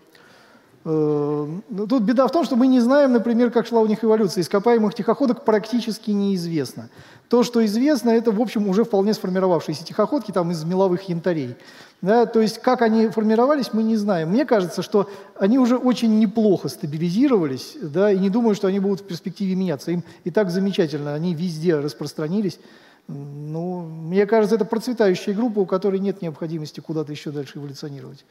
[0.86, 1.48] Э,
[1.88, 4.42] тут беда в том, что мы не знаем, например, как шла у них эволюция.
[4.42, 6.90] Ископаемых тихоходок практически неизвестно.
[7.30, 11.56] То, что известно, это, в общем, уже вполне сформировавшиеся тихоходки там, из меловых янтарей.
[12.02, 14.30] Да, то есть как они формировались, мы не знаем.
[14.30, 15.10] Мне кажется, что
[15.40, 19.92] они уже очень неплохо стабилизировались, да, и не думаю, что они будут в перспективе меняться.
[19.92, 22.60] Им и так замечательно, они везде распространились.
[23.08, 28.26] Ну, мне кажется, это процветающая группа, у которой нет необходимости куда-то еще дальше эволюционировать.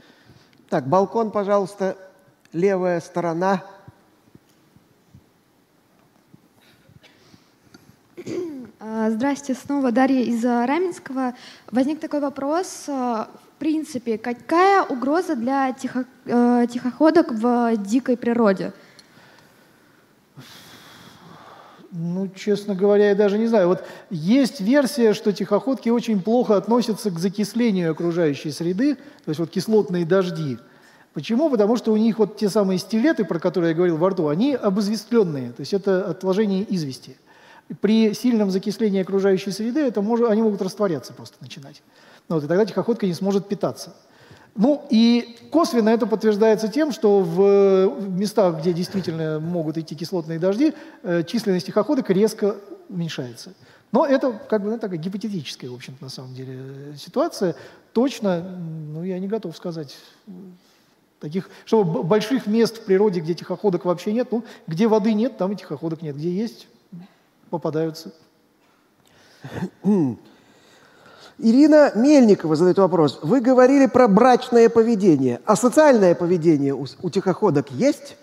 [0.68, 1.96] Так, балкон, пожалуйста
[2.53, 3.62] левая сторона.
[8.78, 11.34] А, здрасте, снова Дарья из Раменского.
[11.70, 12.84] Возник такой вопрос.
[12.88, 18.72] А, в принципе, какая угроза для тихо, э, тихоходок в дикой природе?
[21.92, 23.68] Ну, честно говоря, я даже не знаю.
[23.68, 29.50] Вот есть версия, что тихоходки очень плохо относятся к закислению окружающей среды, то есть вот
[29.50, 30.59] кислотные дожди–
[31.12, 31.50] Почему?
[31.50, 34.54] Потому что у них вот те самые стилеты, про которые я говорил во рту, они
[34.54, 37.16] обозвестленные, то есть это отложение извести.
[37.80, 41.82] При сильном закислении окружающей среды это может, они могут растворяться просто начинать.
[42.28, 43.94] Ну, вот, и тогда тихоходка не сможет питаться.
[44.54, 50.74] Ну и косвенно это подтверждается тем, что в местах, где действительно могут идти кислотные дожди,
[51.02, 52.56] э, численность тихоходок резко
[52.90, 53.54] уменьшается.
[53.92, 57.54] Но это как бы ну, такая гипотетическая, в общем на самом деле ситуация.
[57.92, 59.96] Точно, ну, я не готов сказать
[61.23, 65.53] Таких, чтобы больших мест в природе, где тихоходок вообще нет, ну, где воды нет, там
[65.53, 66.16] и тихоходок нет.
[66.16, 66.66] Где есть,
[67.49, 68.12] попадаются.
[71.39, 73.20] Ирина Мельникова задает вопрос.
[73.23, 75.41] Вы говорили про брачное поведение.
[75.47, 78.16] А социальное поведение у, у тихоходок есть?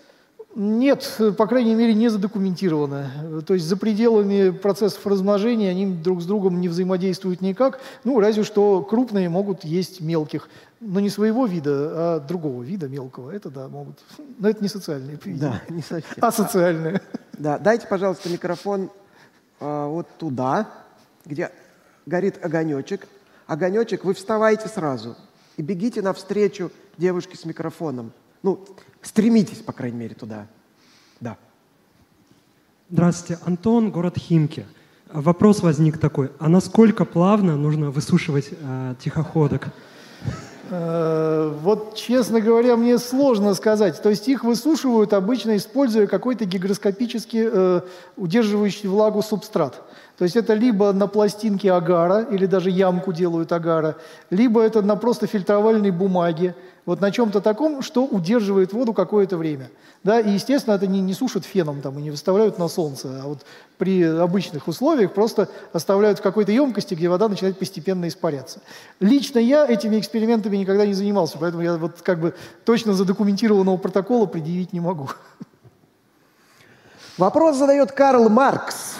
[0.54, 3.42] Нет, по крайней мере, не задокументировано.
[3.46, 7.80] То есть за пределами процессов размножения они друг с другом не взаимодействуют никак.
[8.04, 10.50] Ну, разве что крупные могут есть мелких.
[10.80, 13.30] Но не своего вида, а другого вида мелкого.
[13.30, 14.02] Это да, могут.
[14.38, 15.62] Но это не социальные поведения.
[15.68, 16.14] Да, не совсем.
[16.20, 17.02] А социальные.
[17.34, 18.90] Да, дайте, пожалуйста, микрофон
[19.60, 20.70] а, вот туда,
[21.26, 21.52] где
[22.06, 23.06] горит огонечек.
[23.46, 25.16] Огонечек, вы вставайте сразу
[25.56, 28.12] и бегите навстречу девушке с микрофоном.
[28.42, 28.64] Ну,
[29.02, 30.46] стремитесь, по крайней мере, туда.
[31.20, 31.36] Да.
[32.88, 34.66] Здравствуйте, Антон, город Химки.
[35.12, 39.68] Вопрос возник такой, а насколько плавно нужно высушивать э, тихоходок?
[40.70, 44.00] Э, Вот, честно говоря, мне сложно сказать.
[44.00, 47.80] То есть их высушивают обычно, используя какой-то гигроскопически э,
[48.16, 49.82] удерживающий влагу субстрат.
[50.16, 53.96] То есть это либо на пластинке агара, или даже ямку делают агара,
[54.30, 56.54] либо это на просто фильтровальной бумаге,
[56.86, 59.70] вот на чем-то таком, что удерживает воду какое-то время.
[60.02, 63.26] Да, и, естественно, это не, не сушат феном там, и не выставляют на солнце, а
[63.26, 63.44] вот
[63.76, 68.60] при обычных условиях просто оставляют в какой-то емкости, где вода начинает постепенно испаряться.
[68.98, 74.24] Лично я этими экспериментами никогда не занимался, поэтому я вот как бы точно задокументированного протокола
[74.24, 75.10] предъявить не могу.
[77.18, 78.94] Вопрос задает Карл Маркс.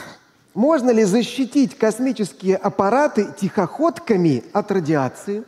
[0.53, 5.45] Можно ли защитить космические аппараты тихоходками от радиации?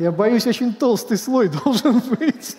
[0.00, 2.56] Я боюсь, очень толстый слой должен быть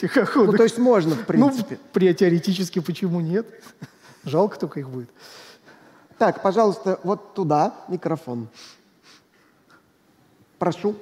[0.00, 0.52] тихоходок.
[0.52, 1.76] Ну, то есть можно, в принципе.
[1.78, 3.46] Ну, при теоретически почему нет?
[4.24, 5.10] Жалко только их будет.
[6.16, 8.48] Так, пожалуйста, вот туда микрофон.
[10.58, 10.96] Прошу.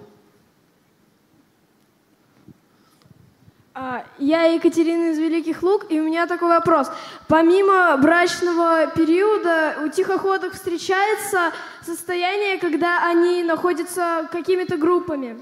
[4.19, 6.89] Я Екатерина из Великих Луг, и у меня такой вопрос.
[7.29, 11.53] Помимо брачного периода у тихоходок встречается
[11.85, 15.39] состояние, когда они находятся какими-то группами.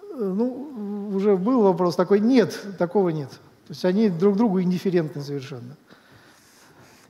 [0.00, 2.20] Э, Ну, уже был вопрос такой.
[2.20, 3.28] Нет, такого нет.
[3.30, 5.76] То есть они друг другу индифферентны совершенно.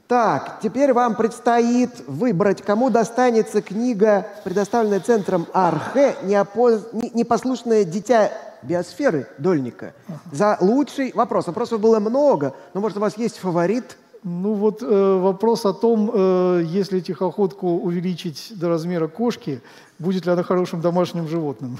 [0.08, 8.30] Так, теперь вам предстоит выбрать, кому достанется книга, предоставленная центром Архе «Неопоз- не- «Непослушное дитя
[8.66, 9.94] биосферы» Дольника.
[10.32, 11.46] За лучший вопрос.
[11.46, 13.96] Вопросов было много, но, может, у вас есть фаворит?
[14.22, 19.60] Ну вот э, вопрос о том, э, если тихоходку увеличить до размера кошки,
[19.98, 21.78] будет ли она хорошим домашним животным?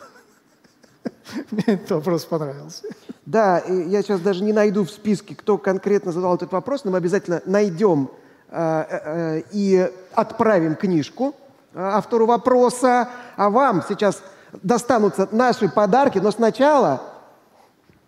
[1.51, 2.85] Мне этот вопрос понравился.
[3.25, 6.99] Да, я сейчас даже не найду в списке, кто конкретно задал этот вопрос, но мы
[6.99, 8.11] обязательно найдем
[8.51, 9.01] э, э,
[9.39, 11.35] э, и отправим книжку
[11.75, 13.09] автору вопроса.
[13.37, 14.23] А вам сейчас
[14.53, 17.03] достанутся наши подарки, но сначала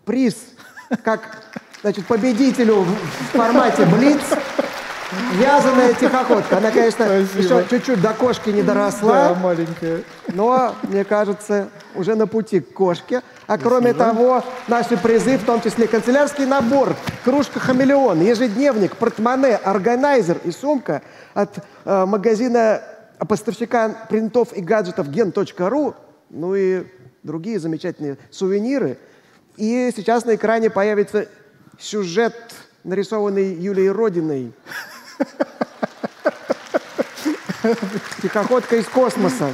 [0.04, 0.36] приз
[1.04, 1.20] как
[1.82, 4.20] значит, победителю в формате Блиц.
[5.32, 6.58] Вязаная тихоходка.
[6.58, 9.30] Она, конечно, еще чуть-чуть до кошки не доросла.
[9.30, 10.02] Да, маленькая.
[10.28, 13.22] Но, мне кажется, уже на пути к кошке.
[13.46, 20.40] А кроме того, наши призы, в том числе канцелярский набор, кружка «Хамелеон», ежедневник, портмоне, органайзер
[20.44, 21.00] и сумка
[21.32, 22.82] от э, магазина
[23.26, 25.94] поставщика принтов и гаджетов gen.ru,
[26.30, 26.84] ну и
[27.22, 28.98] другие замечательные сувениры.
[29.56, 31.28] И сейчас на экране появится
[31.78, 32.34] сюжет,
[32.84, 34.52] нарисованный Юлией Родиной.
[38.22, 39.52] Тихоходка из космоса.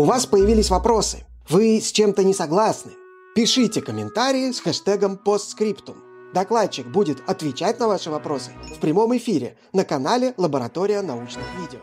[0.00, 1.26] У вас появились вопросы.
[1.50, 2.92] Вы с чем-то не согласны?
[3.34, 5.96] Пишите комментарии с хэштегом постскриптум.
[6.32, 11.80] Докладчик будет отвечать на ваши вопросы в прямом эфире на канале «Лаборатория научных видео».